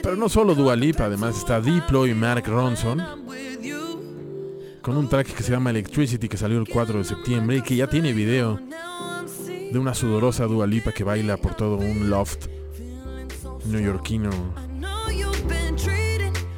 [0.00, 3.02] Pero no solo Dualipa, además está Diplo y Mark Ronson.
[4.80, 7.74] Con un track que se llama Electricity que salió el 4 de septiembre y que
[7.74, 8.60] ya tiene video
[9.72, 12.46] de una sudorosa Dualipa que baila por todo un loft
[13.64, 14.30] neoyorquino.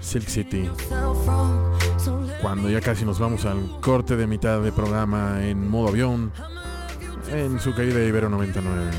[0.00, 0.68] Silk City.
[2.42, 6.32] Cuando ya casi nos vamos al corte de mitad de programa en modo avión
[7.32, 8.90] en su caída de Ibero 99.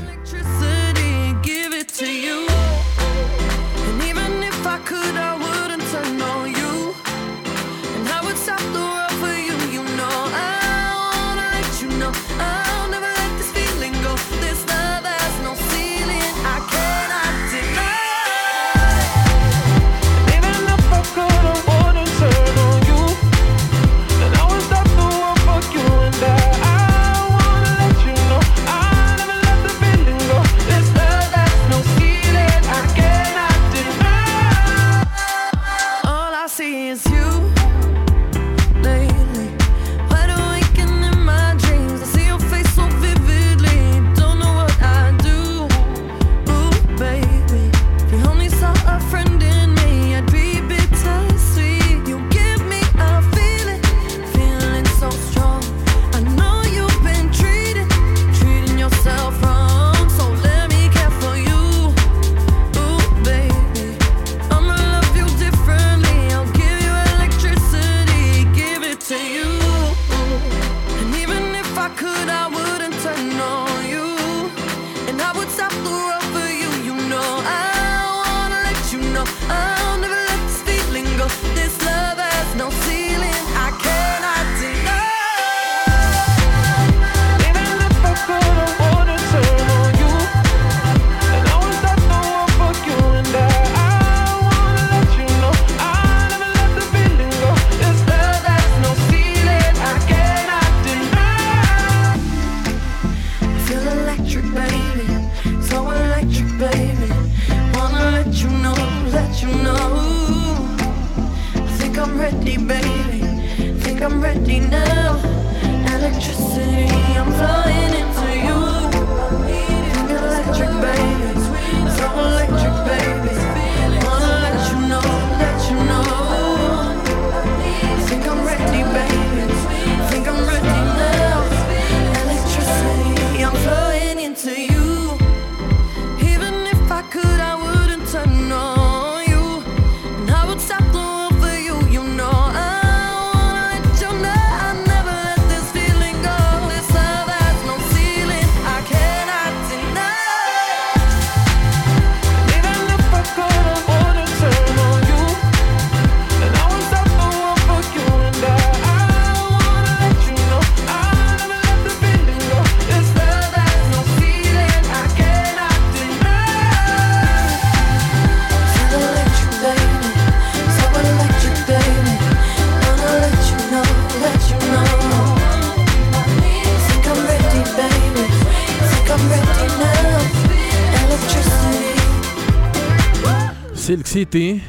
[184.16, 184.62] City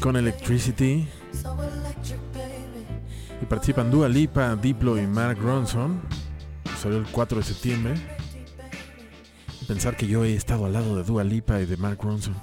[0.00, 1.06] con Electricity.
[3.40, 6.00] Y participan Dua Lipa, Diplo y Mark Ronson.
[6.76, 7.94] Salió el 4 de septiembre.
[9.68, 12.34] Pensar que yo he estado al lado de Dua Lipa y de Mark Ronson.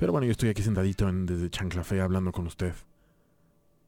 [0.00, 2.74] Pero bueno, yo estoy aquí sentadito en, desde Chanclafé hablando con usted.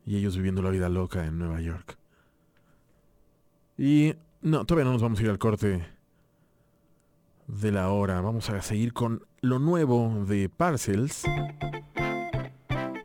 [0.07, 1.99] Y ellos viviendo la vida loca en Nueva York.
[3.77, 5.96] Y no, todavía no nos vamos a ir al corte
[7.49, 8.21] de la hora.
[8.21, 11.23] Vamos a seguir con lo nuevo de Parcels.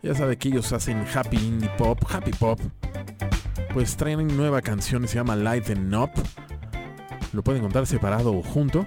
[0.04, 2.60] Ya sabe que ellos hacen happy indie pop, happy pop.
[3.74, 6.12] Pues traen nueva canción, se llama Light and Up.
[7.34, 8.86] Lo pueden encontrar separado o junto.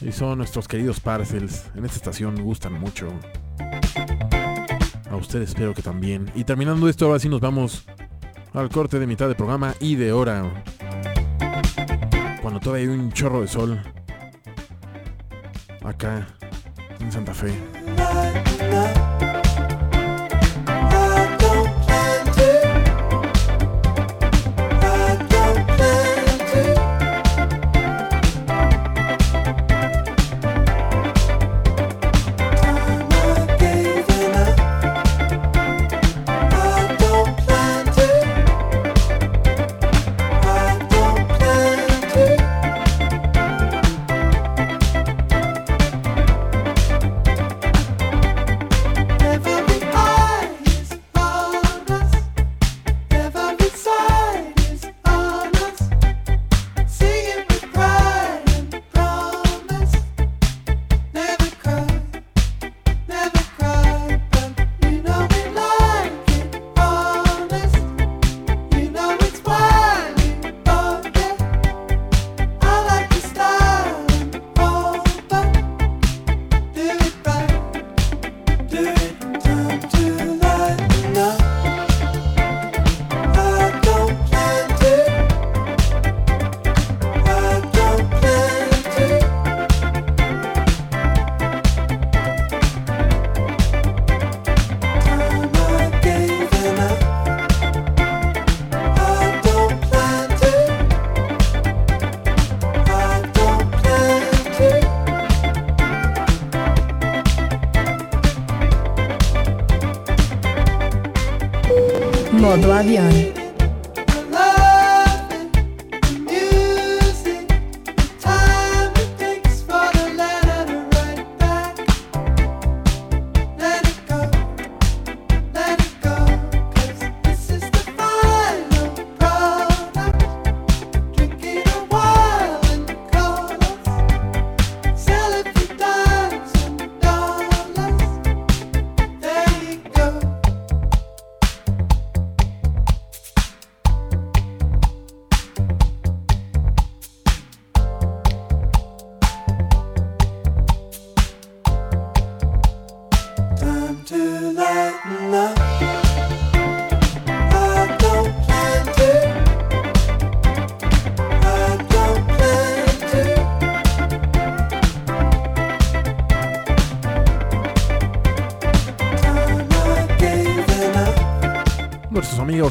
[0.00, 1.70] Y son nuestros queridos Parcels.
[1.74, 3.08] En esta estación gustan mucho.
[5.10, 6.30] A ustedes espero que también.
[6.34, 7.84] Y terminando esto, ahora sí nos vamos
[8.52, 10.64] al corte de mitad de programa y de hora.
[12.42, 13.80] Cuando todavía hay un chorro de sol.
[15.82, 16.26] Acá,
[17.00, 18.49] en Santa Fe.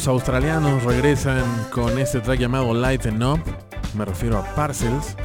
[0.10, 3.41] Australianos regresan con este track llamado Light and Up.
[3.95, 5.16] Me refiero a Parcels.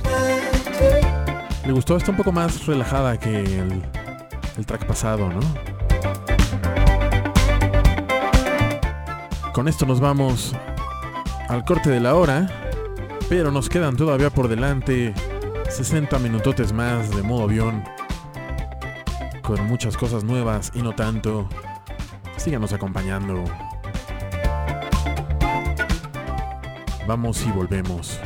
[1.64, 3.82] Le gustó, está un poco más relajada que el,
[4.57, 5.41] el track pasado, ¿no?
[9.53, 10.55] Con esto nos vamos
[11.49, 12.49] al corte de la hora,
[13.28, 15.14] pero nos quedan todavía por delante
[15.70, 17.82] 60 minutotes más de modo avión,
[19.43, 21.49] con muchas cosas nuevas y no tanto.
[22.37, 23.45] Síganos acompañando.
[27.07, 28.18] Vamos y volvemos.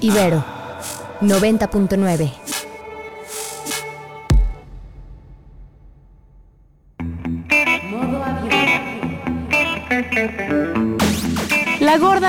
[0.00, 0.44] Ibero
[1.22, 2.43] 90.9.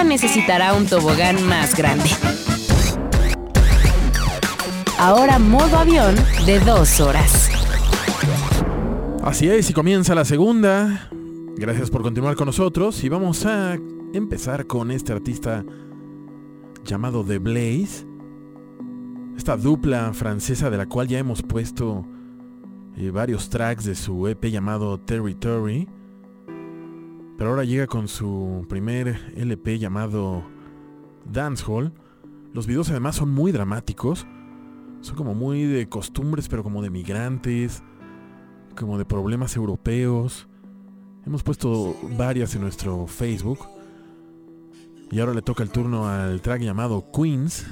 [0.06, 2.10] necesitará un tobogán más grande.
[4.98, 7.50] Ahora modo avión de dos horas.
[9.24, 11.10] Así es, y comienza la segunda.
[11.58, 13.78] Gracias por continuar con nosotros y vamos a
[14.14, 15.66] empezar con este artista
[16.84, 18.06] llamado The Blaze.
[19.36, 22.06] Esta dupla francesa de la cual ya hemos puesto
[22.98, 25.88] eh, varios tracks de su EP llamado Territory.
[27.38, 30.44] Pero ahora llega con su primer LP llamado
[31.26, 31.94] Dancehall.
[32.54, 34.26] Los videos además son muy dramáticos.
[35.02, 37.84] Son como muy de costumbres, pero como de migrantes,
[38.76, 40.48] como de problemas europeos.
[41.26, 43.60] Hemos puesto varias en nuestro Facebook.
[45.12, 47.66] Y ahora le toca el turno al track llamado Queens.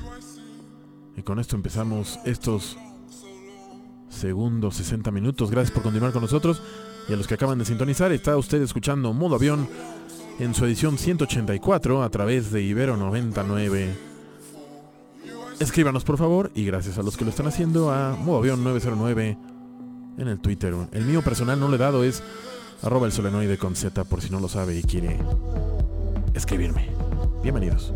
[1.16, 2.78] Y con esto empezamos estos
[4.10, 5.52] segundos 60 minutos.
[5.52, 6.62] Gracias por continuar con nosotros.
[7.08, 9.68] Y a los que acaban de sintonizar, está usted escuchando Modo Avión
[10.40, 13.96] en su edición 184 a través de Ibero 99.
[15.60, 19.38] Escríbanos por favor y gracias a los que lo están haciendo a Modo Avión 909
[20.18, 20.74] en el Twitter.
[20.92, 22.24] El mío personal no le he dado es
[22.82, 25.18] arroba el solenoide con Z por si no lo sabe y quiere
[26.34, 26.90] escribirme.
[27.42, 27.94] Bienvenidos.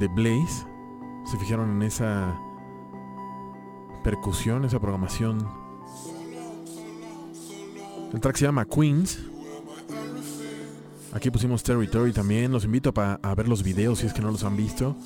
[0.00, 0.66] The Blaze.
[1.24, 2.36] Se fijaron en esa
[4.02, 5.46] percusión, esa programación.
[8.12, 9.20] El track se llama Queens.
[11.12, 12.50] Aquí pusimos Territory también.
[12.50, 14.96] Los invito a ver los videos si es que no los han visto.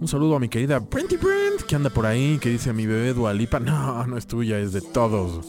[0.00, 2.86] Un saludo a mi querida Brenty Brent que anda por ahí, que dice a mi
[2.86, 3.58] bebé Dualipa.
[3.70, 5.46] No, no es tuya, es de todos.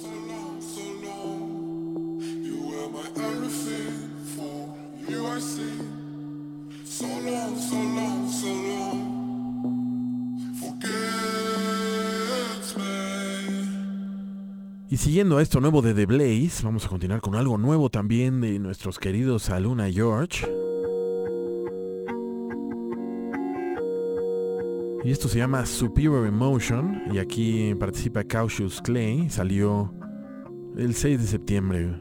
[14.91, 18.41] Y siguiendo a esto nuevo de The Blaze, vamos a continuar con algo nuevo también
[18.41, 20.45] de nuestros queridos Aluna George.
[25.05, 29.93] Y esto se llama Superior Emotion y aquí participa Cautious Clay, salió
[30.75, 31.95] el 6 de septiembre.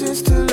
[0.00, 0.47] Need patience to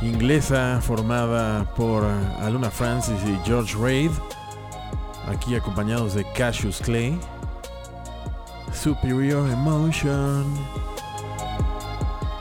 [0.00, 2.04] inglesa formada por
[2.40, 4.12] Aluna Francis y George Reid,
[5.26, 7.18] aquí acompañados de Cassius Clay.
[8.72, 10.46] Superior Emotion.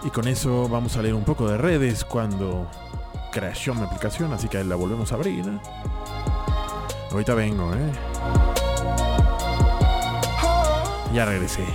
[0.04, 2.68] Y con eso vamos a leer un poco de redes cuando
[3.32, 5.46] crashó mi aplicación, así que la volvemos a abrir.
[7.12, 7.92] Ahorita vengo, ¿eh?
[11.12, 11.66] Ya regresé.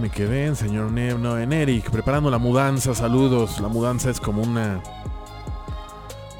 [0.00, 3.60] Me quedé en señor Nev, no, en Eric, preparando la mudanza, saludos.
[3.60, 4.82] La mudanza es como una...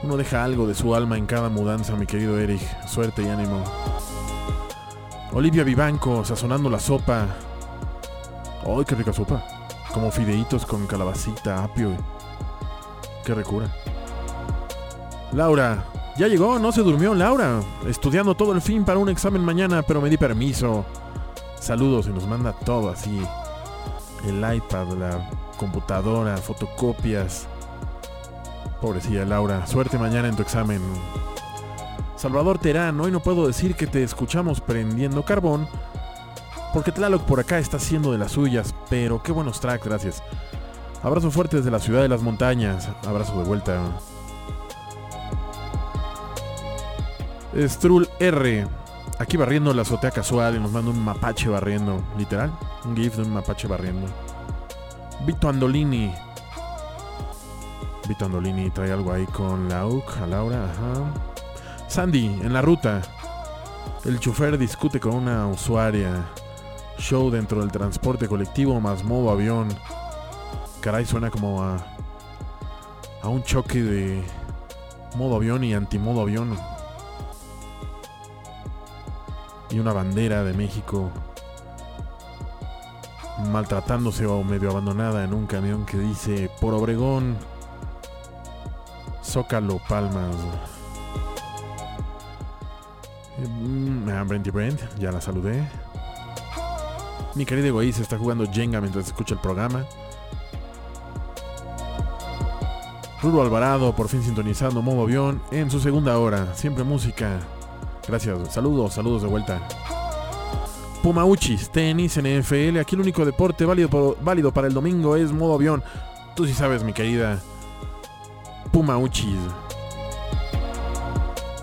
[0.02, 2.60] Uno deja algo de su alma en cada mudanza, mi querido Eric.
[2.86, 3.64] Suerte y ánimo.
[5.32, 7.26] Olivia Vivanco, sazonando la sopa.
[8.66, 9.42] ¡Ay, qué rica sopa!
[9.92, 11.92] Como fideitos con calabacita, apio.
[13.24, 13.68] ¡Qué recura!
[15.32, 15.84] Laura,
[16.18, 17.60] ya llegó, no se durmió Laura.
[17.88, 20.84] Estudiando todo el fin para un examen mañana, pero me di permiso.
[21.58, 23.20] Saludos y nos manda todo así.
[24.26, 27.46] El iPad, la computadora, fotocopias.
[28.80, 30.82] Pobrecilla Laura, suerte mañana en tu examen.
[32.16, 35.68] Salvador Terán, hoy no puedo decir que te escuchamos prendiendo carbón,
[36.72, 40.22] porque Tlaloc por acá está haciendo de las suyas, pero qué buenos tracks, gracias.
[41.02, 42.88] Abrazo fuerte desde la ciudad de las montañas.
[43.06, 43.80] Abrazo de vuelta.
[47.54, 48.66] Strul R.
[49.18, 52.02] Aquí barriendo la azotea casual y nos manda un mapache barriendo.
[52.18, 52.52] Literal.
[52.84, 54.06] Un gif de un mapache barriendo.
[55.24, 56.14] Vito Andolini.
[58.06, 61.88] Vito Andolini trae algo ahí con la a Laura, ajá.
[61.88, 63.00] Sandy, en la ruta.
[64.04, 66.26] El chofer discute con una usuaria.
[66.98, 69.68] Show dentro del transporte colectivo más modo avión.
[70.80, 71.78] Caray, suena como a.
[73.22, 74.22] a un choque de
[75.16, 76.56] modo avión y antimodo avión.
[79.70, 81.10] Y una bandera de México
[83.50, 87.36] maltratándose o medio abandonada en un camión que dice por Obregón,
[89.22, 90.34] Zócalo, Palmas.
[93.38, 95.68] Mm, Brenty Brent, ya la saludé.
[97.34, 99.84] Mi querido egoísta está jugando Jenga mientras escucha el programa.
[103.22, 106.54] Ruro Alvarado, por fin sintonizando modo avión en su segunda hora.
[106.54, 107.40] Siempre música.
[108.08, 108.52] Gracias.
[108.52, 109.60] Saludos, saludos de vuelta.
[111.02, 112.78] Pumauchis, tenis, NFL.
[112.78, 115.82] Aquí el único deporte válido, válido para el domingo es modo avión.
[116.34, 117.40] Tú sí sabes, mi querida
[118.72, 119.38] Pumauchis.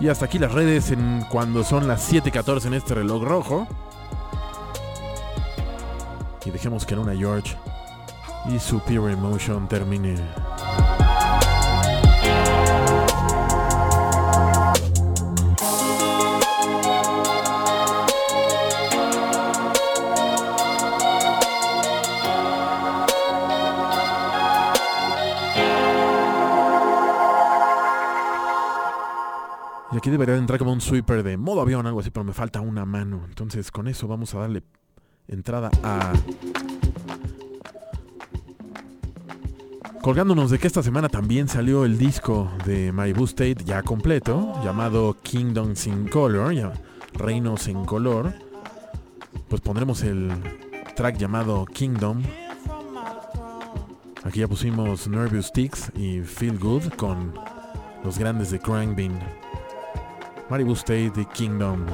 [0.00, 3.66] Y hasta aquí las redes en cuando son las 7:14 en este reloj rojo.
[6.44, 7.56] Y dejemos que Luna George
[8.48, 10.16] y Superior Emotion termine.
[30.04, 32.60] Aquí debería de entrar como un sweeper de modo avión, algo así, pero me falta
[32.60, 33.22] una mano.
[33.26, 34.62] Entonces con eso vamos a darle
[35.28, 36.12] entrada a...
[40.02, 45.16] Colgándonos de que esta semana también salió el disco de Maribu State ya completo, llamado
[45.22, 46.74] Kingdoms in Color, ya,
[47.14, 48.34] Reinos en Color.
[49.48, 50.30] Pues pondremos el
[50.94, 52.22] track llamado Kingdom.
[54.22, 57.32] Aquí ya pusimos Nervous Sticks y Feel Good con
[58.04, 59.43] los grandes de Crank Bean.
[60.50, 61.86] Maribu State y Kingdom.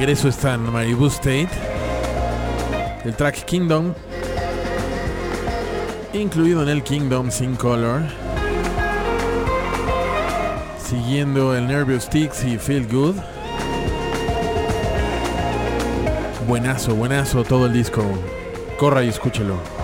[0.00, 1.50] Regreso está en Maribu State.
[3.04, 3.92] El track Kingdom.
[6.14, 8.04] Incluido en el Kingdom Sin Color.
[10.82, 13.16] Siguiendo el Nervous Sticks y Feel Good.
[16.48, 18.02] Buenazo, buenazo todo el disco.
[18.78, 19.79] Corra y escúchelo.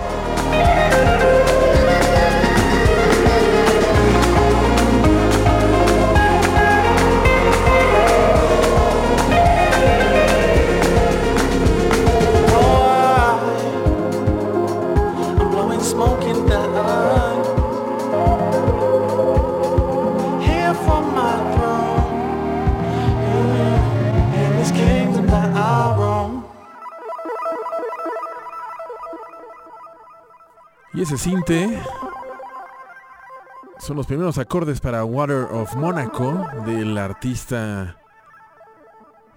[33.79, 37.97] Son los primeros acordes para Water of Monaco del artista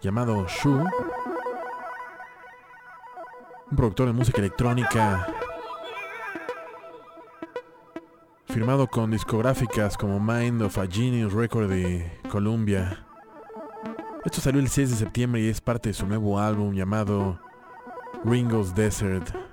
[0.01, 0.85] llamado Shu.
[3.71, 5.27] Un productor de música electrónica
[8.47, 13.05] firmado con discográficas como Mind of a Genius Record de Columbia.
[14.25, 17.41] Esto salió el 6 de septiembre y es parte de su nuevo álbum llamado
[18.25, 19.50] Ringo's Desert.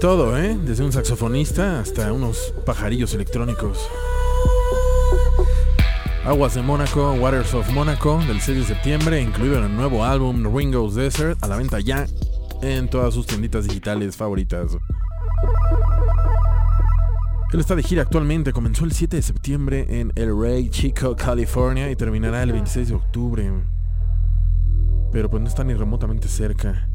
[0.00, 0.58] todo, ¿eh?
[0.64, 3.86] Desde un saxofonista hasta unos pajarillos electrónicos.
[6.24, 10.56] Aguas de Mónaco, Waters of Mónaco, del 6 de septiembre, incluido en el nuevo álbum
[10.56, 12.06] Ringo's Desert, a la venta ya
[12.62, 14.72] en todas sus tienditas digitales favoritas.
[17.52, 21.90] Él está de gira actualmente, comenzó el 7 de septiembre en El Rey, Chico, California
[21.90, 23.52] y terminará el 26 de octubre.
[25.12, 26.88] Pero pues no está ni remotamente cerca.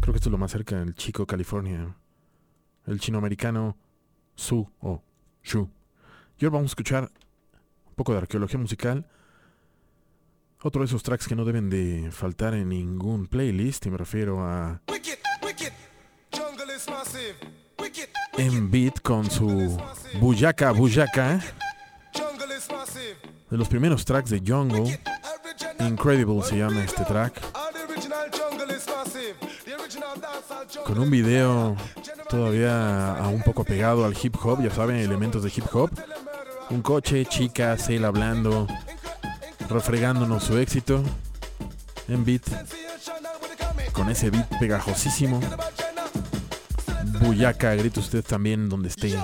[0.00, 1.94] Creo que esto es lo más cerca, el Chico, California.
[2.86, 3.76] El chinoamericano
[4.34, 5.02] Su o
[5.42, 5.68] Shu.
[6.38, 7.10] Y ahora vamos a escuchar
[7.88, 9.06] un poco de arqueología musical.
[10.62, 14.40] Otro de esos tracks que no deben de faltar en ningún playlist, y me refiero
[14.40, 14.80] a
[16.32, 17.34] Jungle is massive.
[17.78, 18.08] Wicked.
[18.38, 19.78] En Beat con su
[20.20, 21.40] Buyaka Buyaka.
[23.50, 24.98] De los primeros tracks de Jungle.
[25.80, 27.40] Incredible se llama este track.
[30.84, 31.76] Con un video
[32.28, 35.90] todavía un poco pegado al hip hop, ya saben, elementos de hip hop.
[36.70, 38.66] Un coche, chicas, él hablando,
[39.68, 41.02] refregándonos su éxito.
[42.08, 42.42] En beat.
[43.92, 45.40] Con ese beat pegajosísimo.
[47.20, 49.16] Buyaka, grite usted también donde esté.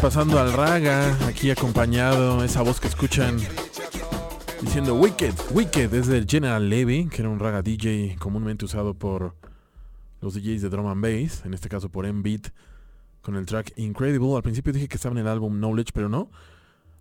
[0.00, 3.36] Pasando al raga, aquí acompañado, esa voz que escuchan
[4.62, 9.34] diciendo Wicked, Wicked, es del General Levy, que era un raga DJ comúnmente usado por
[10.22, 12.52] los DJs de drum and bass, en este caso por M-Beat,
[13.20, 14.34] con el track Incredible.
[14.34, 16.30] Al principio dije que estaba en el álbum Knowledge, pero no.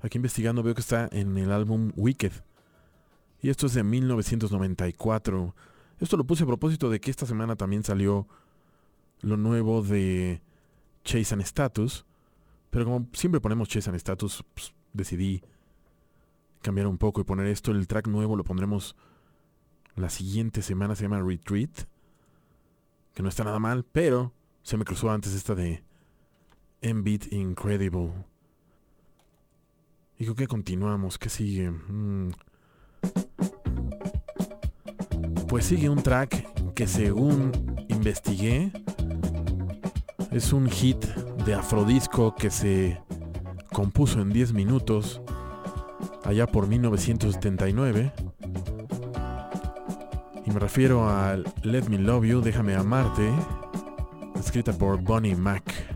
[0.02, 2.34] Aquí investigando veo que está en el álbum Wicked.
[3.42, 5.56] Y esto es de 1994.
[6.02, 8.28] Esto lo puse a propósito de que esta semana también salió
[9.22, 10.42] lo nuevo de
[11.06, 12.06] Chase and Status
[12.76, 15.42] pero como siempre ponemos Chess en status, pues, decidí
[16.62, 17.72] cambiar un poco y poner esto.
[17.72, 18.98] El track nuevo lo pondremos
[19.96, 20.94] la siguiente semana.
[20.94, 21.88] Se llama Retreat.
[23.14, 25.86] Que no está nada mal, pero se me cruzó antes esta de
[26.82, 28.12] Beat Incredible.
[30.20, 31.18] Y creo que continuamos.
[31.18, 31.72] ¿Qué sigue?
[31.72, 32.32] Mm.
[35.48, 37.54] Pues sigue un track que según
[37.88, 38.74] investigué
[40.30, 41.06] es un hit
[41.46, 43.00] de afrodisco que se
[43.72, 45.22] compuso en 10 minutos
[46.24, 48.12] allá por 1979.
[50.46, 53.30] Y me refiero a Let Me Love You, Déjame Amarte,
[54.40, 55.95] escrita por Bonnie Mack.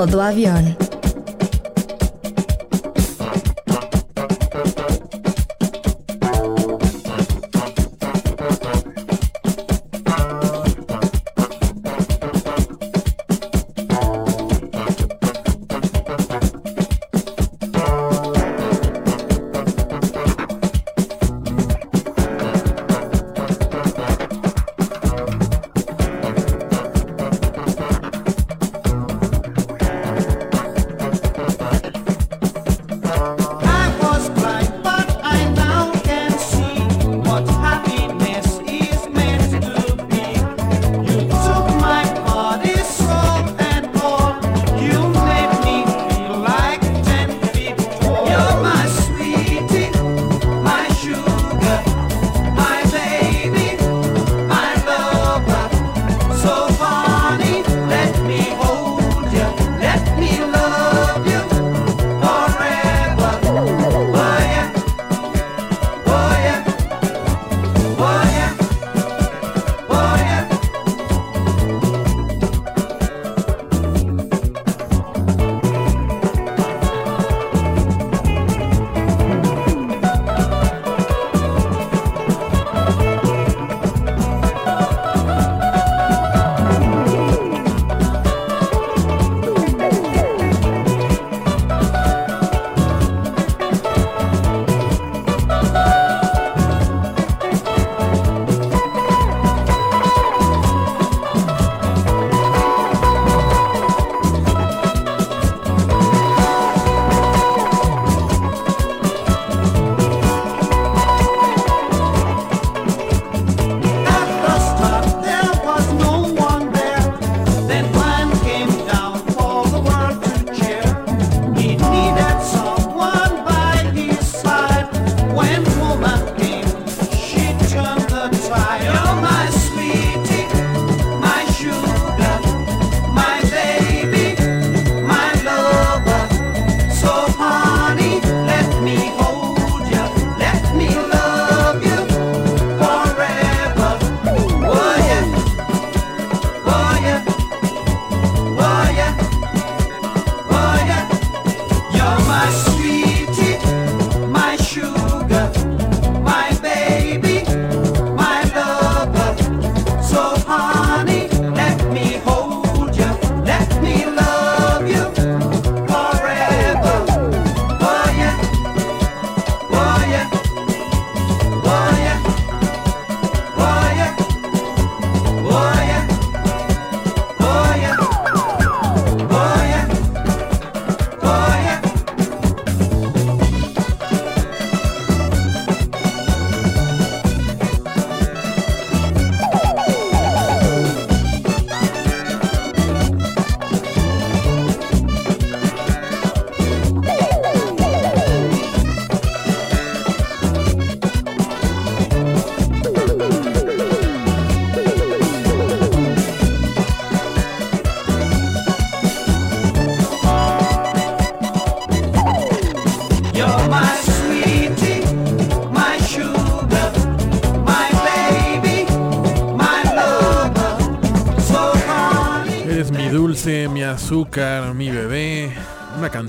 [0.00, 0.79] modo avião.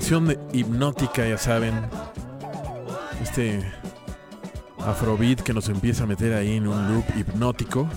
[0.02, 1.74] Canción hipnótica, ya saben.
[3.22, 3.62] Este
[4.84, 7.88] afrobeat que nos empieza a meter ahí en un loop hipnótico.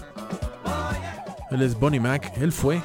[1.49, 2.79] Él es Bonnie Mac, él fue.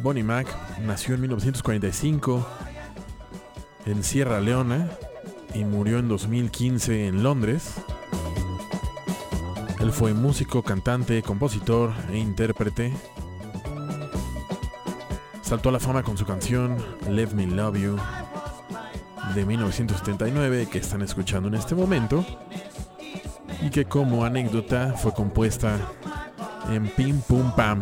[0.00, 0.46] Bonnie Mac
[0.86, 2.46] nació en 1945
[3.86, 4.88] en Sierra Leona
[5.52, 7.74] y murió en 2015 en Londres.
[9.80, 12.92] Él fue músico, cantante, compositor e intérprete.
[15.48, 16.76] Saltó a la fama con su canción
[17.08, 17.96] Let Me Love You
[19.34, 22.22] de 1979 que están escuchando en este momento
[23.62, 25.78] y que como anécdota fue compuesta
[26.70, 27.80] en Pim Pum Pam.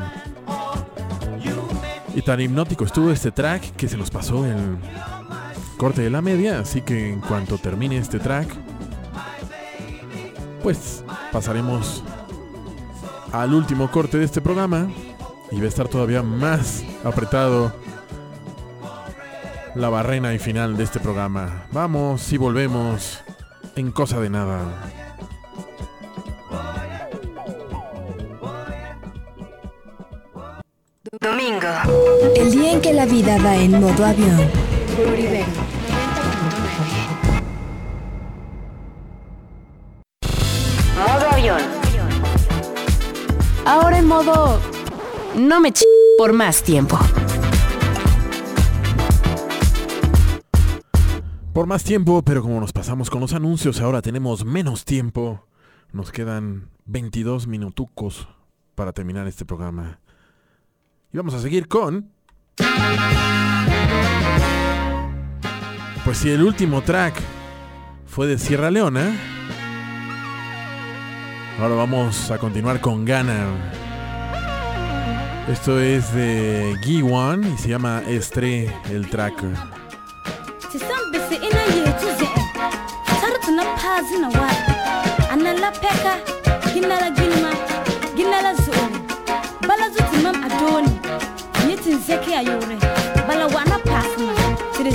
[2.14, 4.78] Y tan hipnótico estuvo este track que se nos pasó el
[5.76, 8.46] corte de la media, así que en cuanto termine este track,
[10.62, 11.02] pues
[11.32, 12.04] pasaremos
[13.32, 14.86] al último corte de este programa
[15.50, 17.72] y va a estar todavía más apretado
[19.74, 21.66] la barrena y final de este programa.
[21.70, 23.20] Vamos y volvemos
[23.76, 24.60] en cosa de nada.
[31.20, 32.32] Domingo.
[32.36, 34.50] El día en que la vida va en modo avión.
[40.96, 41.60] Modo avión.
[43.64, 44.75] Ahora en modo...
[45.36, 45.84] No me ch...
[46.16, 46.98] por más tiempo.
[51.52, 55.46] Por más tiempo, pero como nos pasamos con los anuncios, ahora tenemos menos tiempo.
[55.92, 58.28] Nos quedan 22 minutucos
[58.74, 60.00] para terminar este programa.
[61.12, 62.10] Y vamos a seguir con...
[66.02, 67.14] Pues si el último track
[68.06, 69.14] fue de Sierra Leona,
[71.60, 73.85] ahora vamos a continuar con Ghana.
[75.48, 79.34] Esto es de G1 y se llama Estre el track.
[92.06, 92.32] Zeki
[93.26, 94.32] Bala wana pasma
[94.76, 94.92] Tiri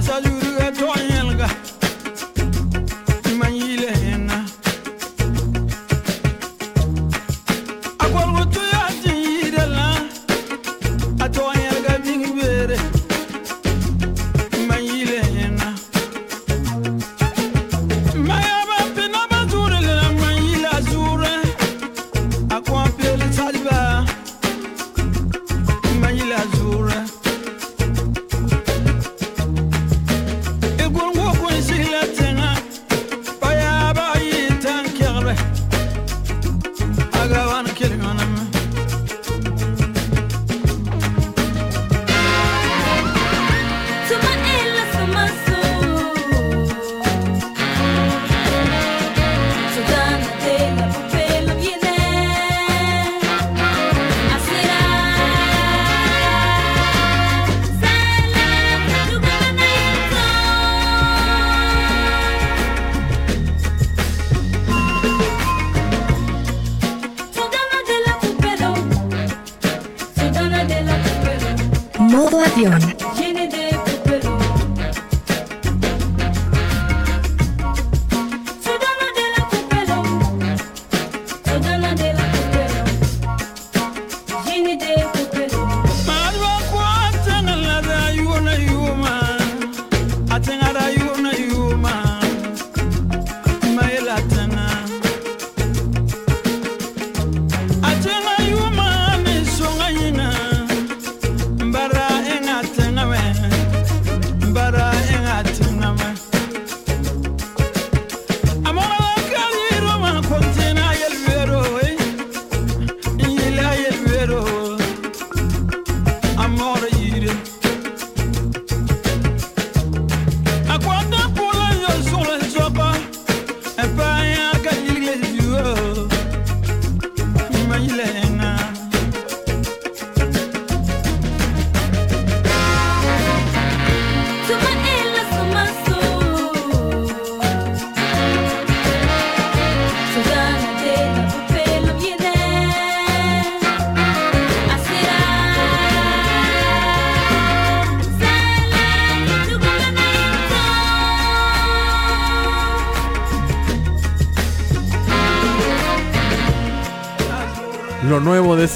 [0.00, 0.37] Toyelga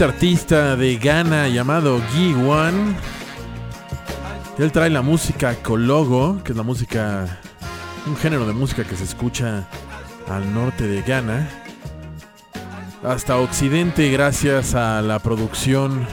[0.05, 2.97] artista de Ghana llamado Gi Wan.
[4.59, 7.41] Él trae la música Kologo, que es la música,
[8.07, 9.69] un género de música que se escucha
[10.29, 11.49] al norte de Ghana,
[13.05, 16.07] hasta Occidente gracias a la producción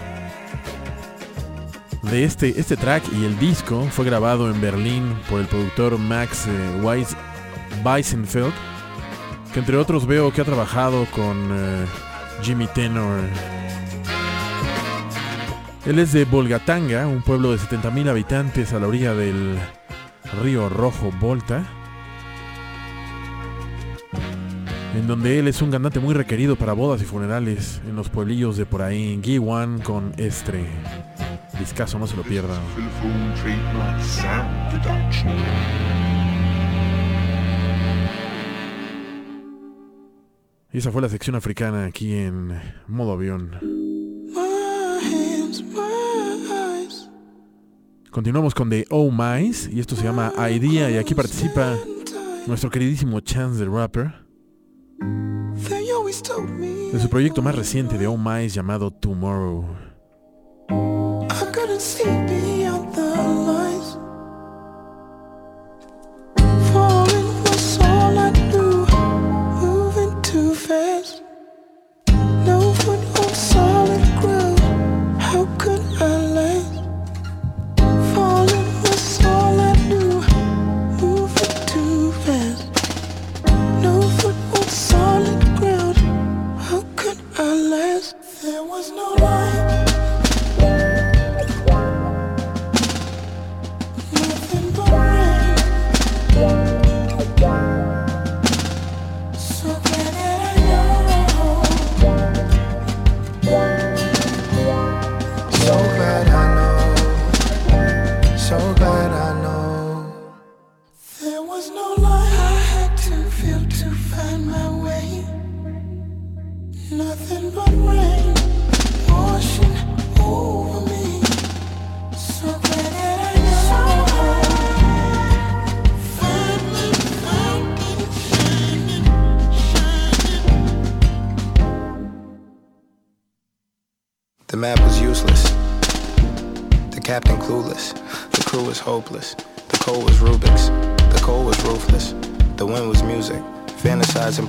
[2.03, 6.48] de este, este track y el disco fue grabado en Berlín por el productor Max
[6.48, 7.16] eh, Weiss
[7.84, 8.53] Weisenfeld,
[9.53, 11.86] que entre otros veo que ha trabajado con eh,
[12.41, 13.59] Jimmy Tenor.
[15.90, 19.57] Él es de Volgatanga, un pueblo de 70.000 habitantes a la orilla del
[20.44, 21.66] río Rojo Volta,
[24.95, 28.56] en donde él es un cantante muy requerido para bodas y funerales en los pueblillos
[28.56, 30.64] de por ahí, en Giwan con Estre.
[31.57, 32.60] Discaso, no se lo pierdan.
[40.72, 43.78] Y esa fue la sección africana aquí en modo avión.
[48.19, 51.77] Continuamos con The Oh Mice y esto se llama Idea y aquí participa
[52.47, 54.13] nuestro queridísimo Chance the Rapper
[56.91, 59.63] de su proyecto más reciente de Oh Mice llamado Tomorrow.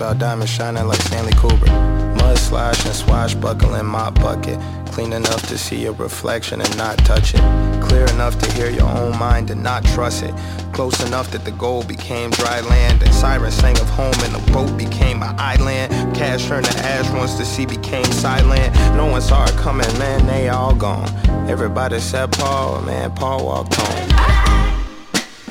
[0.01, 1.69] About diamonds shining like Stanley Kubrick.
[2.17, 4.59] Mud sloshing, swashbuckling, mop bucket.
[4.87, 7.41] Clean enough to see your reflection and not touch it.
[7.83, 10.35] Clear enough to hear your own mind and not trust it.
[10.73, 13.03] Close enough that the goal became dry land.
[13.03, 15.93] And sirens sang of home and the boat became an island.
[16.17, 18.75] Cash turned to ash once the sea became silent.
[18.97, 21.11] No one saw it coming, man, they all gone.
[21.47, 24.09] Everybody said Paul, man, Paul walked home.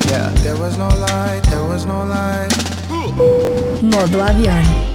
[0.08, 2.89] Yeah, there was no light, there was no light.
[3.82, 4.90] Modo avión.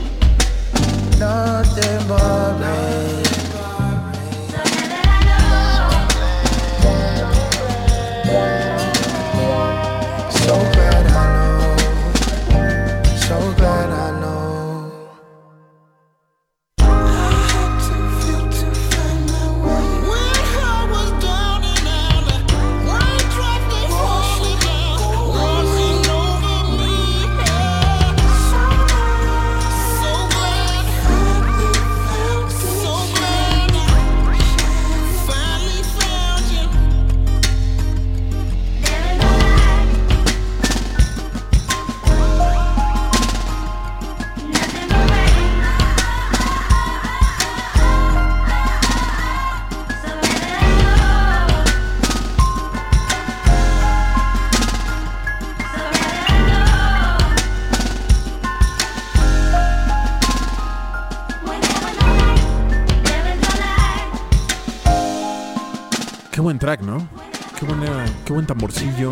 [68.55, 69.11] Tamborcillo.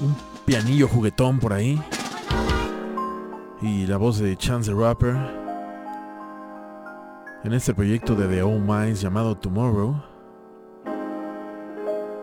[0.00, 0.16] Un
[0.46, 1.80] pianillo juguetón por ahí.
[3.60, 5.14] Y la voz de Chance the Rapper.
[7.44, 10.02] En este proyecto de The Old Minds llamado Tomorrow.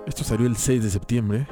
[0.07, 1.47] Esto salió el 6 de septiembre.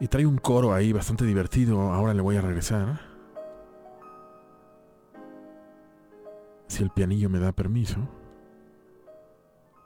[0.00, 1.92] Y trae un coro ahí bastante divertido.
[1.92, 3.00] Ahora le voy a regresar.
[6.68, 7.98] Si el pianillo me da permiso.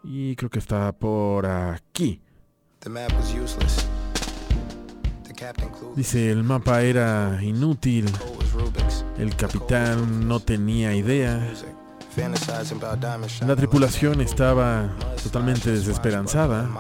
[0.09, 2.21] Y creo que está por aquí.
[5.97, 8.07] Dice, el mapa era inútil.
[9.19, 11.53] El capitán no tenía idea.
[13.47, 14.89] La tripulación estaba
[15.23, 16.71] totalmente desesperanzada.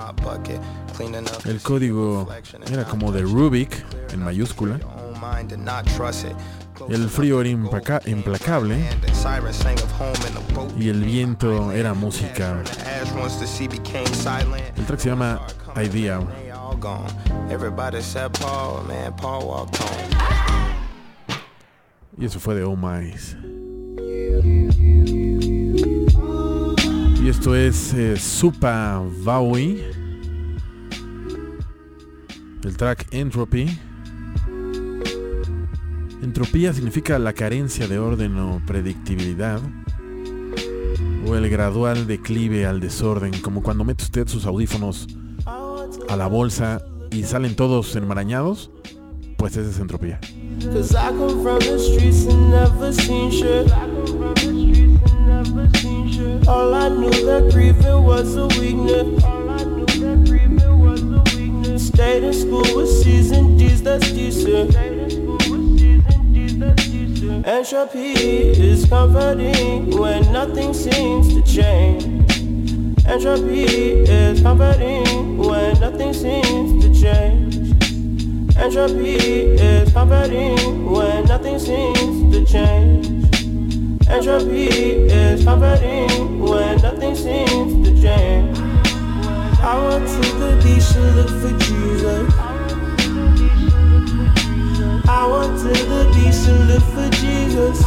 [1.44, 2.28] El código
[2.70, 4.78] era como de Rubik en mayúscula.
[6.88, 8.78] El frío era implacable
[10.78, 12.62] y el viento era música.
[14.76, 15.40] El track se llama
[15.82, 16.20] Idea.
[22.18, 23.12] Y eso fue de Oh My.
[27.22, 29.82] Y esto es eh, Supa Vaui.
[32.62, 33.78] El track Entropy.
[36.22, 39.60] Entropía significa la carencia de orden o predictibilidad.
[41.26, 45.08] O el gradual declive al desorden, como cuando mete usted sus audífonos
[46.08, 48.70] a la bolsa y salen todos enmarañados.
[49.36, 50.20] Pues esa es entropía.
[61.78, 65.05] Stayed in school with D's, that's.
[67.44, 72.04] Entropy is comforting when nothing seems to change.
[73.06, 77.56] Entropy is comforting when nothing seems to change.
[78.56, 83.06] Entropy is comforting when nothing seems to change.
[84.08, 88.58] Entropy is comforting when nothing seems to change.
[89.60, 92.45] I went to the beach to look for Jesus.
[95.18, 97.82] I went to the beach to live for Jesus.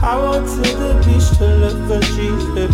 [0.00, 2.72] I went to the beach to live for Jesus.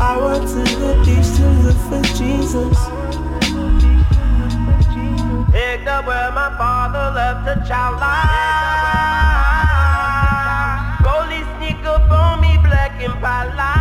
[0.00, 2.78] I went to the beach to live for Jesus.
[5.52, 8.24] Picked up where my father left a child life.
[11.04, 13.73] Goalie sneak up on me, black and pala.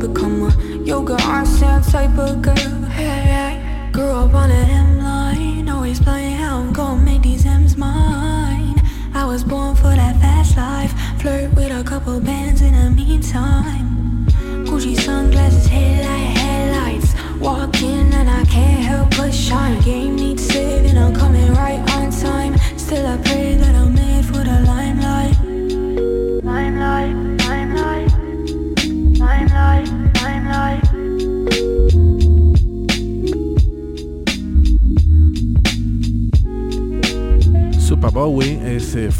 [0.00, 0.50] Become a
[0.82, 2.59] yoga on sand type of girl.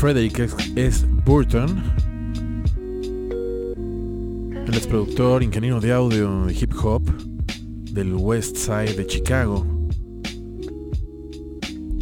[0.01, 0.39] Frederick
[0.77, 1.05] S.
[1.27, 1.83] Burton.
[4.67, 7.03] Él es productor, ingeniero de audio de hip hop
[7.93, 9.67] del West Side de Chicago,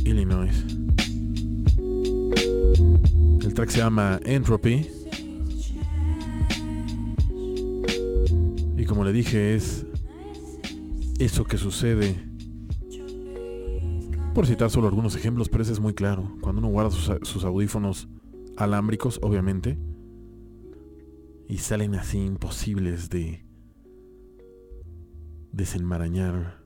[0.04, 0.54] Illinois.
[3.42, 4.86] El track se llama Entropy.
[8.76, 9.84] Y como le dije, es
[11.18, 12.14] eso que sucede
[14.38, 16.30] por citar solo algunos ejemplos, pero ese es muy claro.
[16.40, 18.08] Cuando uno guarda sus, audífonos
[18.56, 19.76] alámbricos, obviamente,
[21.48, 23.44] y salen así imposibles de
[25.50, 26.62] desenmarañar.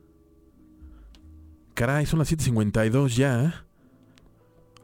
[1.72, 3.64] Caray, son las 7.52 ya.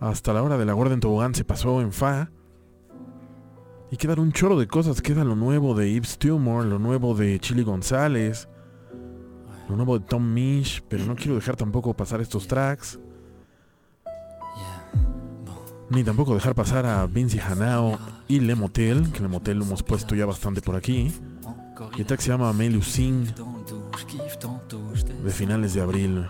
[0.01, 2.31] Hasta la hora de la guardia en tobogán se pasó en fa.
[3.91, 5.03] Y quedan un chorro de cosas.
[5.03, 8.49] Queda lo nuevo de Yves Tumor, lo nuevo de Chili González,
[9.69, 12.99] lo nuevo de Tom Misch, pero no quiero dejar tampoco pasar estos tracks.
[15.91, 19.83] Ni tampoco dejar pasar a Vinci Hanao y Le Motel, que Le Motel lo hemos
[19.83, 21.13] puesto ya bastante por aquí.
[21.97, 23.27] Y el track se llama Melusine,
[25.25, 26.27] de finales de abril.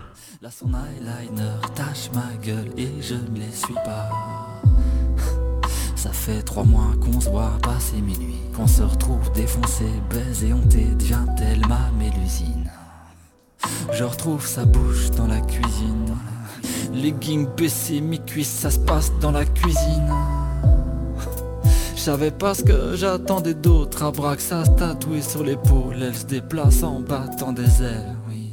[13.92, 16.16] Je retrouve sa bouche dans la cuisine.
[16.92, 20.12] Leggings baissés, mi-cuisses, ça se passe dans la cuisine.
[21.94, 24.04] Je savais pas ce que j'attendais d'autre.
[24.04, 28.52] Abraxas tatoué sur l'épaule, elle se déplace en battant des ailes, oui.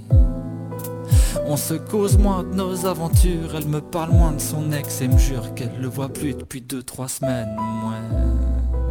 [1.47, 5.07] On se cause moins de nos aventures, elle me parle moins de son ex et
[5.07, 8.84] me jure qu'elle le voit plus depuis 2-3 semaines, ouais.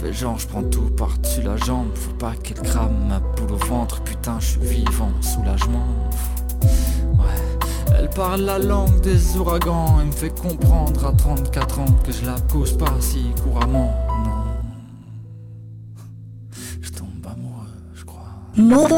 [0.00, 3.56] Fais genre, je prends tout par-dessus la jambe, faut pas qu'elle crame ma boule au
[3.56, 5.86] ventre, putain, je suis vivant, soulagement.
[7.14, 7.68] Ouais,
[7.98, 12.26] elle parle la langue des ouragans et me fait comprendre à 34 ans que je
[12.26, 14.44] la cause pas si couramment, non.
[16.82, 17.64] Je tombe amoureux,
[17.94, 18.28] je crois.
[18.54, 18.96] Modo.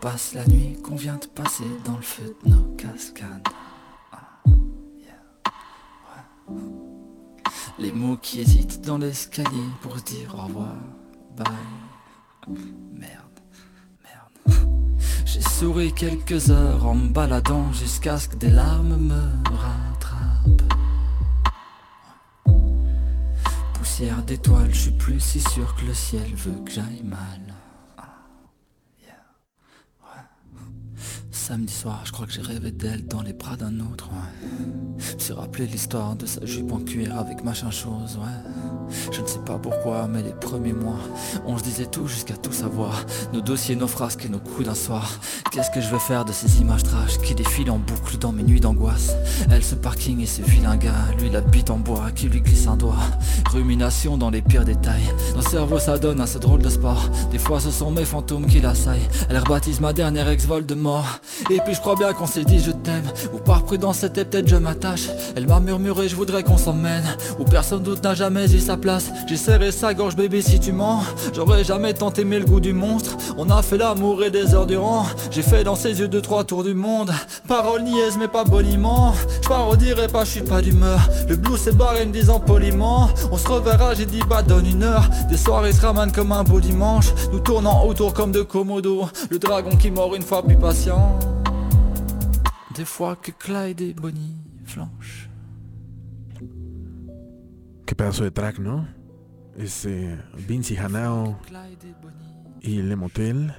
[0.00, 3.46] Repasse la nuit qu'on vient de passer dans le feu de nos cascades.
[4.12, 4.40] Ah.
[7.78, 10.74] Les mots qui hésitent dans l'escalier pour se dire au revoir,
[11.36, 11.46] bye.
[12.94, 13.40] Merde,
[14.02, 14.72] merde.
[15.26, 19.22] J'ai souri quelques heures en me baladant jusqu'à ce que des larmes me
[19.54, 20.62] rattrapent.
[23.74, 27.54] Poussière d'étoiles, je suis plus si sûr que le ciel veut que j'aille mal.
[27.98, 28.26] Ah,
[29.02, 29.14] yeah,
[30.02, 30.24] ouais.
[31.50, 35.00] Samedi soir, je crois que j'ai rêvé d'elle dans les bras d'un autre, ouais.
[35.18, 38.92] Se rappeler l'histoire de sa jupe en cuir avec machin chose, ouais.
[39.10, 40.98] Je ne sais pas pourquoi, mais les premiers mois,
[41.46, 43.04] on se disait tout jusqu'à tout savoir.
[43.32, 45.18] Nos dossiers, nos frasques et nos coups d'un soir.
[45.50, 48.42] Qu'est-ce que je vais faire de ces images trash qui défilent en boucle dans mes
[48.42, 49.12] nuits d'angoisse?
[49.50, 52.68] Elle, ce parking et ce vilain gars, lui la bite en bois qui lui glisse
[52.68, 52.98] un doigt.
[53.50, 55.12] Rumination dans les pires détails.
[55.34, 57.08] Nos cerveaux s'adonnent à ce drôle de sport.
[57.32, 59.08] Des fois, ce sont mes fantômes qui l'assaillent.
[59.28, 61.20] Elle rebaptise ma dernière ex-vol de mort.
[61.48, 62.70] Et puis je crois bien qu'on s'est dit je
[63.32, 65.08] Ou par prudence, c'était peut-être je m'attache.
[65.36, 67.04] Elle m'a murmuré, je voudrais qu'on s'emmène.
[67.38, 69.10] Où personne d'autre n'a jamais eu sa place.
[69.26, 71.02] J'ai serré sa gorge, bébé, si tu mens.
[71.34, 73.16] J'aurais jamais tant aimé le goût du monstre.
[73.36, 75.06] On a fait l'amour et des heures durant.
[75.30, 77.12] J'ai fait dans ses yeux deux, trois tours du monde.
[77.48, 79.14] Parole niaise, mais pas boniment.
[79.42, 81.00] Je parodierai pas, je suis pas d'humeur.
[81.28, 83.08] Le blues s'est barré me disant poliment.
[83.30, 85.08] On se reverra, j'ai dit bah donne une heure.
[85.28, 87.06] Des soirées se ramènent comme un beau dimanche.
[87.32, 89.08] Nous tournant autour comme de Komodo.
[89.30, 91.18] Le dragon qui mord une fois plus patient.
[92.80, 95.28] Des fois que Clyde et Bonnie flanchent.
[97.84, 98.88] Qué pedazo de track, ¿no?
[99.54, 101.38] Es eh, Vinci Hanao
[102.62, 103.52] y Le Motel.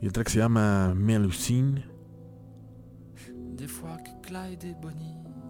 [0.00, 1.84] Y el track se llama Melusine.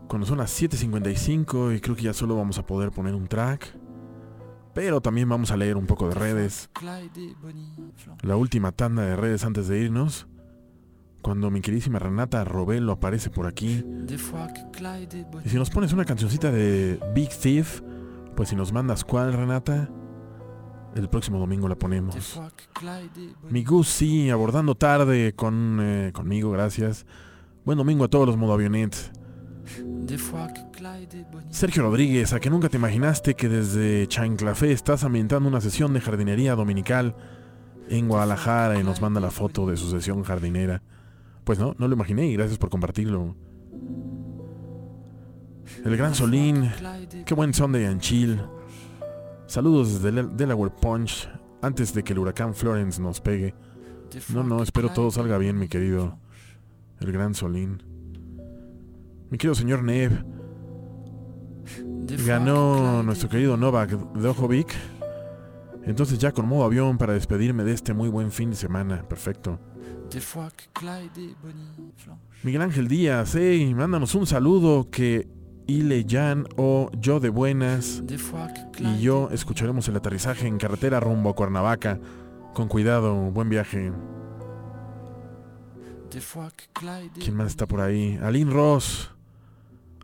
[0.09, 3.73] Cuando son las 7.55 y creo que ya solo vamos a poder poner un track.
[4.75, 6.69] Pero también vamos a leer un poco de redes.
[8.23, 10.27] La última tanda de redes antes de irnos.
[11.23, 13.85] Cuando mi queridísima Renata Robelo aparece por aquí.
[15.45, 17.83] Y si nos pones una cancioncita de Big Thief,
[18.35, 19.91] pues si nos mandas cuál, Renata,
[20.95, 22.41] el próximo domingo la ponemos.
[23.51, 27.07] Mi Gus, sí, abordando tarde con, eh, conmigo, gracias.
[27.65, 28.37] Buen domingo a todos los
[31.13, 35.61] et Bonnie Sergio Rodríguez, a que nunca te imaginaste que desde Chanclafé estás ambientando una
[35.61, 37.15] sesión de jardinería dominical
[37.89, 40.83] en Guadalajara y nos manda la foto de su sesión jardinera.
[41.51, 43.35] Pues no, no lo imaginé y gracias por compartirlo.
[45.85, 46.71] El gran Solín,
[47.27, 48.41] qué buen Sunday and chill.
[49.49, 51.29] Saludos desde Del- Delaware Punch,
[51.61, 53.53] antes de que el huracán Florence nos pegue.
[54.33, 56.21] No, no, espero todo salga bien, mi querido.
[57.01, 57.83] El gran Solín.
[59.29, 60.25] Mi querido señor Nev,
[62.05, 64.73] Des fois que ganó nuestro querido Novak Djokovic.
[65.83, 69.03] Entonces ya con modo avión para despedirme de este muy buen fin de semana.
[69.09, 69.59] Perfecto.
[70.11, 71.93] Des fois que Clyde Bonnie.
[72.43, 75.29] Miguel Ángel Díaz, hey, mándanos un saludo que
[75.69, 78.03] Ile Jan o yo de buenas
[78.79, 82.01] y yo escucharemos el aterrizaje en carretera rumbo a Cuernavaca.
[82.55, 83.93] Con cuidado, buen viaje.
[87.21, 88.19] ¿Quién más está por ahí?
[88.21, 89.13] Aline Ross.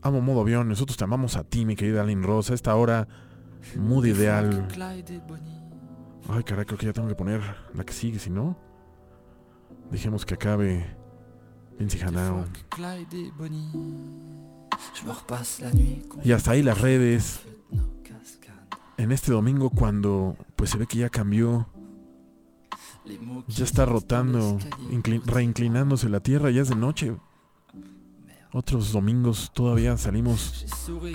[0.02, 0.68] Amo modo avión.
[0.68, 2.52] Nosotros te amamos a ti, mi querida Aline Ross.
[2.52, 3.08] A esta hora,
[3.76, 4.68] mood ideal.
[6.28, 7.40] Ay, caray, creo que ya tengo que poner
[7.74, 8.65] la que sigue, si no.
[9.90, 10.96] Dejemos que acabe
[12.02, 12.44] Hanao.
[16.24, 17.40] Y hasta ahí las redes.
[18.98, 21.68] En este domingo cuando pues se ve que ya cambió,
[23.46, 24.58] ya está rotando,
[25.26, 27.14] reinclinándose la tierra, ya es de noche.
[28.52, 30.64] Otros domingos todavía salimos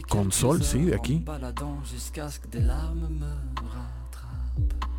[0.08, 1.26] con sol, sí, de aquí.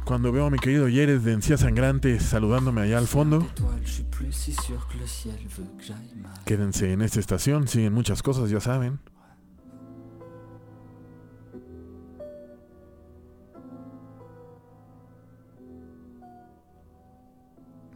[0.05, 3.47] Cuando veo a mi querido Yeres de Encía Sangrante saludándome allá al fondo,
[6.45, 9.01] quédense en esta estación, siguen muchas cosas, ya saben.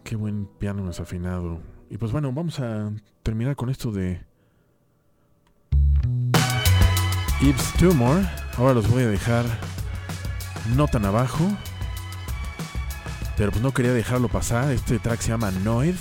[0.05, 1.61] Qué buen piano desafinado.
[1.91, 2.93] Y pues bueno, vamos a
[3.25, 4.25] terminar con esto de
[7.43, 8.23] Ibs Tumor.
[8.57, 9.45] Ahora los voy a dejar
[10.77, 11.45] no tan abajo.
[13.37, 14.73] Pero pues no quería dejarlo pasar.
[14.73, 15.95] Este track se llama Noid.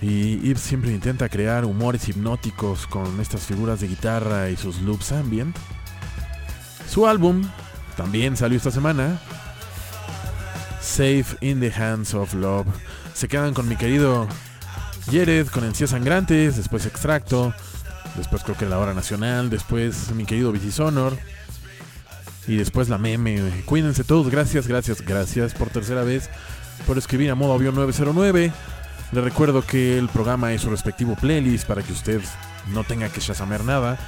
[0.00, 5.12] Y Ibs siempre intenta crear humores hipnóticos con estas figuras de guitarra y sus loops
[5.12, 5.56] ambient.
[6.88, 7.48] Su álbum
[7.96, 9.20] también salió esta semana.
[10.80, 12.66] Safe in the Hands of Love.
[13.14, 14.26] Se quedan con mi querido
[15.10, 17.54] Jared, con Encías Sangrantes, después Extracto,
[18.16, 21.16] después creo que La Hora Nacional, después mi querido Vicisonor
[22.46, 23.62] y después la meme.
[23.64, 26.28] Cuídense todos, gracias, gracias, gracias por tercera vez
[26.86, 28.52] por escribir a modo avión 909.
[29.12, 32.20] Le recuerdo que el programa es su respectivo playlist para que usted
[32.72, 33.98] no tenga que chasamear nada.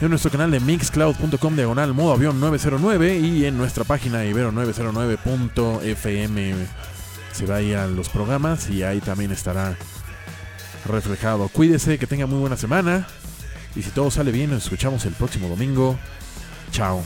[0.00, 6.54] En nuestro canal de mixcloud.com diagonal modo avión 909 y en nuestra página ibero909.fm
[7.32, 9.76] se va a los programas y ahí también estará
[10.86, 11.48] reflejado.
[11.48, 13.06] Cuídese, que tenga muy buena semana
[13.76, 15.98] y si todo sale bien nos escuchamos el próximo domingo.
[16.74, 17.04] Chao.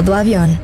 [0.00, 0.59] Modo avión.